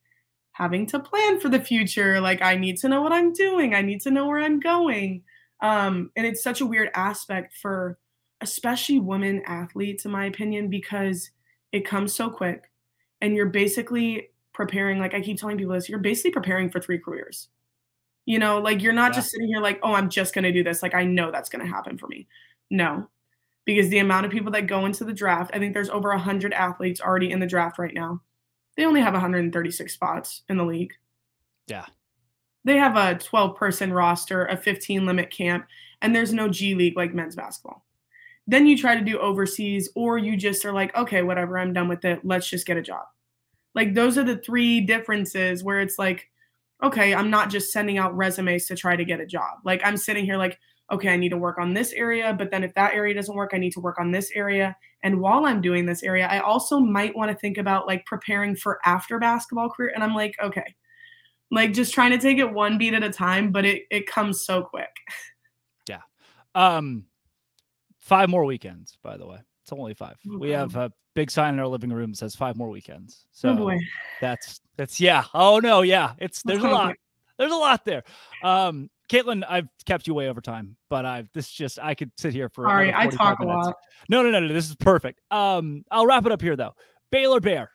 having 0.59 0.85
to 0.87 0.99
plan 0.99 1.39
for 1.39 1.49
the 1.49 1.61
future. 1.61 2.21
Like 2.21 2.43
I 2.43 2.57
need 2.57 2.79
to 2.79 2.89
know 2.89 3.01
what 3.01 3.13
I'm 3.13 3.33
doing. 3.33 3.75
I 3.75 3.81
need 3.81 4.01
to 4.03 4.11
know 4.11 4.27
where 4.27 4.41
I'm 4.41 4.59
going. 4.59 5.23
Um, 5.61 6.11
and 6.17 6.27
it's 6.27 6.43
such 6.43 6.61
a 6.61 6.67
weird 6.67 6.91
aspect 6.95 7.55
for 7.63 7.97
especially 8.41 8.99
women 8.99 9.41
athletes, 9.47 10.05
in 10.05 10.11
my 10.11 10.25
opinion, 10.27 10.69
because 10.69 11.31
it 11.71 11.87
comes 11.87 12.13
so 12.13 12.29
quick 12.29 12.71
and 13.21 13.37
you're 13.37 13.47
basically 13.47 14.31
preparing, 14.53 14.99
like 14.99 15.15
I 15.15 15.21
keep 15.21 15.39
telling 15.39 15.59
people 15.59 15.75
this, 15.75 15.89
you're 15.89 16.01
basically 16.01 16.33
preparing 16.33 16.71
for 16.71 16.81
three 16.81 16.99
careers. 16.99 17.49
You 18.27 18.41
know, 18.41 18.59
like 18.61 18.83
you're 18.83 18.93
not 18.93 19.13
Yeah. 19.13 19.17
just 19.21 19.31
sitting 19.31 19.47
here 19.47 19.61
like, 19.61 19.79
oh, 19.85 19.95
I'm 19.95 20.11
just 20.11 20.35
gonna 20.35 20.53
do 20.53 20.65
this. 20.65 20.83
Like 20.83 20.95
I 20.95 21.05
know 21.05 21.31
that's 21.31 21.49
gonna 21.49 21.67
happen 21.67 21.99
for 21.99 22.09
me. 22.09 22.27
No. 22.69 23.09
Because 23.65 23.91
the 23.91 23.99
amount 23.99 24.27
of 24.27 24.33
people 24.33 24.51
that 24.53 24.67
go 24.67 24.87
into 24.87 25.05
the 25.05 25.13
draft, 25.13 25.53
I 25.55 25.59
think 25.61 25.73
there's 25.73 25.91
over 25.91 26.11
100 26.11 26.53
athletes 26.53 27.01
already 27.01 27.31
in 27.31 27.39
the 27.39 27.47
draft 27.47 27.79
right 27.79 27.95
now. 27.95 28.23
They 28.79 28.85
only 28.87 29.01
have 29.01 29.13
136 29.13 29.93
spots 29.93 30.43
in 30.49 30.57
the 30.57 30.65
league. 30.65 30.95
Yeah. 31.67 31.87
They 32.65 32.77
have 32.77 32.97
a 32.97 33.19
12 33.19 33.57
person 33.57 33.93
roster, 33.93 34.47
a 34.47 34.57
15 34.57 35.05
limit 35.05 35.31
camp, 35.31 35.67
and 36.01 36.15
there's 36.15 36.33
no 36.33 36.49
G 36.49 36.77
League 36.77 36.97
like 36.97 37.13
men's 37.13 37.35
basketball. 37.35 37.85
Then 38.47 38.67
you 38.67 38.79
try 38.79 38.95
to 38.95 39.05
do 39.05 39.19
overseas, 39.19 39.91
or 39.97 40.17
you 40.17 40.37
just 40.37 40.65
are 40.65 40.73
like, 40.73 40.97
okay, 40.97 41.23
whatever, 41.23 41.59
I'm 41.59 41.73
done 41.73 41.89
with 41.89 42.05
it. 42.05 42.21
Let's 42.25 42.49
just 42.49 42.67
get 42.67 42.77
a 42.77 42.83
job. 42.83 43.05
Like, 43.75 43.95
those 43.95 44.17
are 44.17 44.23
the 44.23 44.39
three 44.39 44.81
differences 44.81 45.65
where 45.65 45.81
it's 45.81 45.99
like, 45.99 46.31
okay, 46.81 47.15
I'm 47.15 47.31
not 47.31 47.51
just 47.51 47.73
sending 47.73 47.99
out 47.99 48.17
resumes 48.17 48.67
to 48.67 48.77
try 48.77 48.95
to 48.95 49.05
get 49.05 49.21
a 49.21 49.27
job. 49.27 49.59
Like, 49.65 49.81
I'm 49.85 49.97
sitting 49.97 50.25
here 50.25 50.37
like, 50.37 50.57
okay, 50.91 51.11
I 51.11 51.17
need 51.17 51.31
to 51.31 51.37
work 51.37 51.59
on 51.59 51.75
this 51.75 51.93
area, 51.93 52.35
but 52.37 52.51
then 52.51 52.65
if 52.65 52.73
that 52.75 52.95
area 52.95 53.15
doesn't 53.15 53.35
work, 53.35 53.51
I 53.53 53.59
need 53.59 53.73
to 53.73 53.81
work 53.81 53.99
on 53.99 54.11
this 54.11 54.31
area. 54.35 54.77
And 55.03 55.21
while 55.21 55.45
I'm 55.45 55.61
doing 55.61 55.87
this 55.87 56.03
area, 56.03 56.27
I 56.27 56.41
also 56.41 56.81
might 56.81 57.15
want 57.15 57.31
to 57.31 57.37
think 57.37 57.59
about 57.59 57.87
like 57.87 58.05
preparing 58.07 58.57
for 58.57 58.81
after 58.85 59.19
basketball 59.19 59.69
career. 59.69 59.93
And 59.95 60.03
I'm 60.03 60.15
like, 60.15 60.35
okay, 60.43 60.75
like 61.51 61.73
just 61.73 61.95
trying 61.95 62.11
to 62.11 62.19
take 62.19 62.39
it 62.39 62.53
one 62.53 62.79
beat 62.79 62.95
at 62.95 63.03
a 63.03 63.11
time, 63.11 63.53
but 63.53 63.65
it 63.65 63.85
it 63.91 64.07
comes 64.07 64.45
so 64.45 64.63
quick. 64.63 64.91
Yeah. 65.89 66.01
Um, 66.55 67.05
five 67.99 68.29
more 68.29 68.45
weekends, 68.45 68.99
by 69.03 69.17
the 69.17 69.27
way. 69.27 69.39
It's 69.63 69.73
only 69.73 69.95
five. 69.95 70.17
Oh, 70.31 70.39
we 70.39 70.51
have 70.51 70.75
a 70.77 70.93
big 71.15 71.31
sign 71.31 71.55
in 71.55 71.61
our 71.61 71.67
living 71.67 71.93
room 71.93 72.13
that 72.13 72.17
says 72.17 72.35
five 72.35 72.57
more 72.57 72.69
weekends. 72.69 73.27
So 73.33 73.51
oh 73.51 73.79
that's 74.21 74.61
that's 74.77 75.01
yeah. 75.01 75.25
Oh 75.35 75.59
no, 75.59 75.83
yeah. 75.83 76.15
It's 76.19 76.43
there's 76.43 76.65
a 76.65 76.69
lot. 76.69 76.97
There's 77.39 77.53
a 77.53 77.57
lot 77.57 77.85
there. 77.85 78.03
Um, 78.43 78.91
Caitlin, 79.09 79.45
I've 79.49 79.69
kept 79.87 80.07
you 80.07 80.15
way 80.15 80.29
over 80.29 80.41
time, 80.41 80.77
but 80.91 81.07
I've 81.07 81.31
this 81.33 81.51
just 81.51 81.79
I 81.79 81.95
could 81.95 82.11
sit 82.17 82.33
here 82.33 82.49
for 82.49 82.65
Sorry, 82.65 82.93
I 82.93 83.05
45 83.05 83.19
talk 83.19 83.39
a 83.41 83.45
lot. 83.45 83.75
No, 84.09 84.23
no, 84.23 84.31
no, 84.31 84.41
no. 84.41 84.53
This 84.53 84.69
is 84.69 84.77
perfect. 84.77 85.21
Um, 85.31 85.85
I'll 85.91 86.07
wrap 86.07 86.27
it 86.27 86.33
up 86.33 86.43
here 86.43 86.57
though. 86.57 86.75
Baylor 87.11 87.41
Bear. 87.41 87.71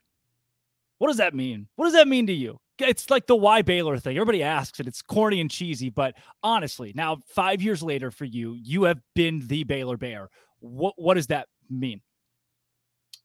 What 0.99 1.07
does 1.07 1.17
that 1.17 1.33
mean? 1.33 1.67
What 1.75 1.85
does 1.85 1.93
that 1.93 2.07
mean 2.07 2.27
to 2.27 2.33
you? 2.33 2.59
It's 2.79 3.09
like 3.09 3.27
the 3.27 3.35
why 3.35 3.61
Baylor 3.61 3.97
thing. 3.97 4.15
Everybody 4.15 4.43
asks 4.43 4.79
it. 4.79 4.87
It's 4.87 5.01
corny 5.01 5.41
and 5.41 5.49
cheesy, 5.49 5.89
but 5.89 6.15
honestly, 6.41 6.91
now 6.95 7.17
five 7.27 7.61
years 7.61 7.83
later 7.83 8.09
for 8.11 8.25
you, 8.25 8.57
you 8.61 8.83
have 8.83 8.99
been 9.15 9.45
the 9.47 9.63
Baylor 9.63 9.97
Bear. 9.97 10.29
What 10.59 10.93
what 10.97 11.15
does 11.15 11.27
that 11.27 11.47
mean? 11.69 12.01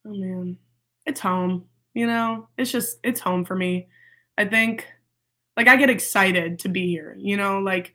Oh 0.06 0.14
man, 0.14 0.58
it's 1.06 1.20
home. 1.20 1.66
You 1.94 2.06
know, 2.06 2.48
it's 2.56 2.70
just 2.70 2.98
it's 3.02 3.20
home 3.20 3.44
for 3.44 3.54
me. 3.54 3.88
I 4.38 4.44
think, 4.44 4.86
like, 5.58 5.68
I 5.68 5.76
get 5.76 5.90
excited 5.90 6.60
to 6.60 6.68
be 6.68 6.86
here. 6.88 7.16
You 7.18 7.36
know, 7.36 7.58
like 7.58 7.92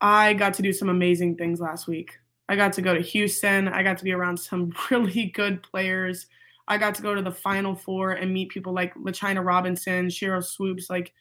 I 0.00 0.34
got 0.34 0.54
to 0.54 0.62
do 0.62 0.72
some 0.72 0.88
amazing 0.88 1.36
things 1.36 1.60
last 1.60 1.88
week. 1.88 2.18
I 2.48 2.56
got 2.56 2.74
to 2.74 2.82
go 2.82 2.94
to 2.94 3.00
Houston. 3.00 3.66
I 3.66 3.82
got 3.82 3.98
to 3.98 4.04
be 4.04 4.12
around 4.12 4.36
some 4.38 4.72
really 4.90 5.32
good 5.34 5.62
players. 5.62 6.26
I 6.68 6.78
got 6.78 6.94
to 6.96 7.02
go 7.02 7.14
to 7.14 7.22
the 7.22 7.32
Final 7.32 7.74
Four 7.74 8.12
and 8.12 8.32
meet 8.32 8.50
people 8.50 8.72
like 8.72 8.94
LaChina 8.94 9.44
Robinson, 9.44 10.08
Sheryl 10.08 10.44
Swoopes. 10.44 10.88
Like, 10.88 11.12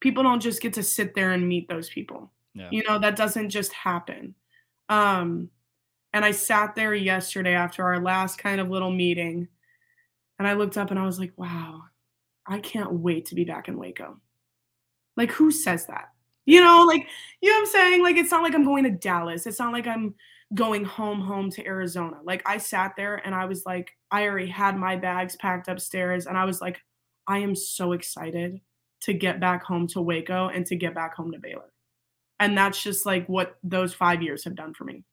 people 0.00 0.22
don't 0.22 0.40
just 0.40 0.60
get 0.60 0.74
to 0.74 0.82
sit 0.82 1.14
there 1.14 1.32
and 1.32 1.48
meet 1.48 1.68
those 1.68 1.88
people. 1.88 2.30
Yeah. 2.54 2.68
You 2.70 2.82
know, 2.86 2.98
that 2.98 3.16
doesn't 3.16 3.50
just 3.50 3.72
happen. 3.72 4.34
Um, 4.88 5.48
and 6.12 6.24
I 6.24 6.32
sat 6.32 6.74
there 6.74 6.94
yesterday 6.94 7.54
after 7.54 7.84
our 7.84 8.00
last 8.00 8.38
kind 8.38 8.60
of 8.60 8.68
little 8.68 8.90
meeting 8.90 9.48
and 10.38 10.48
I 10.48 10.54
looked 10.54 10.76
up 10.76 10.90
and 10.90 10.98
I 10.98 11.06
was 11.06 11.18
like, 11.18 11.32
wow, 11.36 11.82
I 12.46 12.58
can't 12.58 12.92
wait 12.92 13.26
to 13.26 13.34
be 13.34 13.44
back 13.44 13.68
in 13.68 13.78
Waco. 13.78 14.20
Like, 15.16 15.30
who 15.30 15.50
says 15.50 15.86
that? 15.86 16.08
You 16.46 16.60
know, 16.60 16.84
like, 16.86 17.06
you 17.40 17.50
know 17.50 17.58
I'm 17.58 17.66
saying? 17.66 18.02
Like, 18.02 18.16
it's 18.16 18.30
not 18.30 18.42
like 18.42 18.54
I'm 18.54 18.64
going 18.64 18.84
to 18.84 18.90
Dallas. 18.90 19.46
It's 19.46 19.58
not 19.58 19.72
like 19.72 19.86
I'm 19.86 20.14
going 20.54 20.84
home, 20.84 21.20
home 21.20 21.50
to 21.50 21.66
Arizona. 21.66 22.18
Like, 22.22 22.42
I 22.46 22.58
sat 22.58 22.92
there 22.96 23.16
and 23.24 23.34
I 23.34 23.46
was 23.46 23.64
like, 23.64 23.90
I 24.10 24.26
already 24.26 24.48
had 24.48 24.76
my 24.76 24.96
bags 24.96 25.36
packed 25.36 25.68
upstairs 25.68 26.26
and 26.26 26.36
I 26.36 26.44
was 26.44 26.60
like, 26.60 26.80
I 27.26 27.38
am 27.38 27.54
so 27.54 27.92
excited 27.92 28.60
to 29.02 29.14
get 29.14 29.40
back 29.40 29.64
home 29.64 29.86
to 29.88 30.00
Waco 30.00 30.48
and 30.48 30.66
to 30.66 30.76
get 30.76 30.94
back 30.94 31.14
home 31.14 31.32
to 31.32 31.38
Baylor. 31.38 31.72
And 32.40 32.56
that's 32.56 32.82
just 32.82 33.06
like 33.06 33.26
what 33.26 33.56
those 33.62 33.94
five 33.94 34.22
years 34.22 34.44
have 34.44 34.54
done 34.54 34.74
for 34.74 34.84
me. 34.84 35.04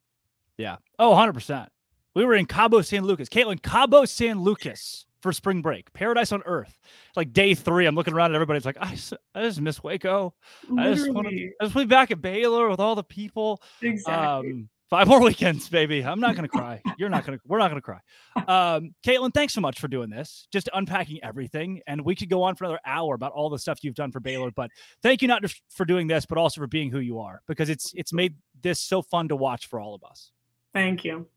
Yeah. 0.57 0.77
Oh, 0.99 1.13
100%. 1.13 1.67
We 2.13 2.25
were 2.25 2.35
in 2.35 2.45
Cabo 2.45 2.81
San 2.81 3.03
Lucas. 3.03 3.29
Caitlin, 3.29 3.61
Cabo 3.61 4.05
San 4.05 4.41
Lucas 4.41 5.05
for 5.21 5.31
spring 5.31 5.61
break. 5.61 5.91
Paradise 5.93 6.31
on 6.31 6.41
earth. 6.45 6.77
Like 7.15 7.33
day 7.33 7.53
three, 7.53 7.85
I'm 7.85 7.95
looking 7.95 8.13
around 8.13 8.31
at 8.31 8.35
everybody. 8.35 8.57
It's 8.57 8.65
like, 8.65 8.77
I 8.81 8.95
just 9.43 9.61
miss 9.61 9.83
Waco. 9.83 10.33
I 10.77 10.93
just 10.93 11.11
want 11.11 11.27
to 11.27 11.31
Literally. 11.31 11.53
I 11.59 11.65
just 11.65 11.75
want 11.75 11.83
to 11.83 11.87
be 11.87 11.95
back 11.95 12.11
at 12.11 12.21
Baylor 12.21 12.69
with 12.69 12.79
all 12.79 12.95
the 12.95 13.03
people. 13.03 13.61
Exactly. 13.81 14.51
Um, 14.51 14.69
five 14.89 15.07
more 15.07 15.21
weekends, 15.23 15.67
baby. 15.69 16.03
I'm 16.05 16.19
not 16.19 16.35
gonna 16.35 16.47
cry. 16.47 16.81
You're 16.97 17.09
not 17.09 17.25
gonna. 17.25 17.39
We're 17.47 17.57
not 17.57 17.69
gonna 17.69 17.81
cry. 17.81 17.99
Um, 18.35 18.93
Caitlin, 19.03 19.33
thanks 19.33 19.53
so 19.53 19.61
much 19.61 19.79
for 19.79 19.87
doing 19.87 20.09
this. 20.09 20.47
Just 20.51 20.69
unpacking 20.73 21.19
everything, 21.23 21.81
and 21.87 22.05
we 22.05 22.15
could 22.15 22.29
go 22.29 22.43
on 22.43 22.55
for 22.55 22.65
another 22.65 22.81
hour 22.85 23.15
about 23.15 23.31
all 23.31 23.49
the 23.49 23.57
stuff 23.57 23.83
you've 23.83 23.95
done 23.95 24.11
for 24.11 24.19
Baylor. 24.19 24.51
But 24.51 24.69
thank 25.01 25.21
you 25.21 25.27
not 25.27 25.41
just 25.41 25.61
for 25.69 25.85
doing 25.85 26.07
this, 26.07 26.25
but 26.25 26.37
also 26.37 26.61
for 26.61 26.67
being 26.67 26.91
who 26.91 26.99
you 26.99 27.19
are, 27.19 27.41
because 27.47 27.69
it's 27.69 27.93
it's 27.95 28.13
made 28.13 28.35
this 28.61 28.79
so 28.79 29.01
fun 29.01 29.29
to 29.29 29.35
watch 29.35 29.67
for 29.67 29.79
all 29.79 29.95
of 29.95 30.03
us. 30.03 30.31
Thank 30.73 31.03
you. 31.03 31.27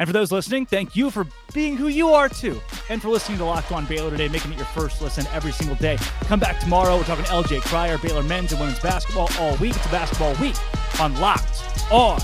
And 0.00 0.08
for 0.08 0.14
those 0.14 0.32
listening, 0.32 0.64
thank 0.64 0.96
you 0.96 1.10
for 1.10 1.26
being 1.52 1.76
who 1.76 1.88
you 1.88 2.08
are 2.08 2.26
too. 2.26 2.58
And 2.88 3.02
for 3.02 3.10
listening 3.10 3.36
to 3.36 3.44
Locked 3.44 3.70
On 3.70 3.84
Baylor 3.84 4.08
today, 4.10 4.28
making 4.28 4.50
it 4.52 4.56
your 4.56 4.64
first 4.66 5.02
listen 5.02 5.26
every 5.30 5.52
single 5.52 5.76
day. 5.76 5.98
Come 6.22 6.40
back 6.40 6.58
tomorrow. 6.58 6.96
We're 6.96 7.04
talking 7.04 7.26
LJ 7.26 7.60
Cryer, 7.60 7.98
Baylor 7.98 8.22
men's 8.22 8.52
and 8.52 8.60
women's 8.62 8.80
basketball 8.80 9.28
all 9.38 9.56
week. 9.58 9.76
It's 9.76 9.84
a 9.84 9.90
basketball 9.90 10.34
week 10.36 10.56
on 10.98 11.14
Locked 11.20 11.62
On 11.92 12.18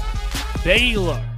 Baylor. 0.65 1.36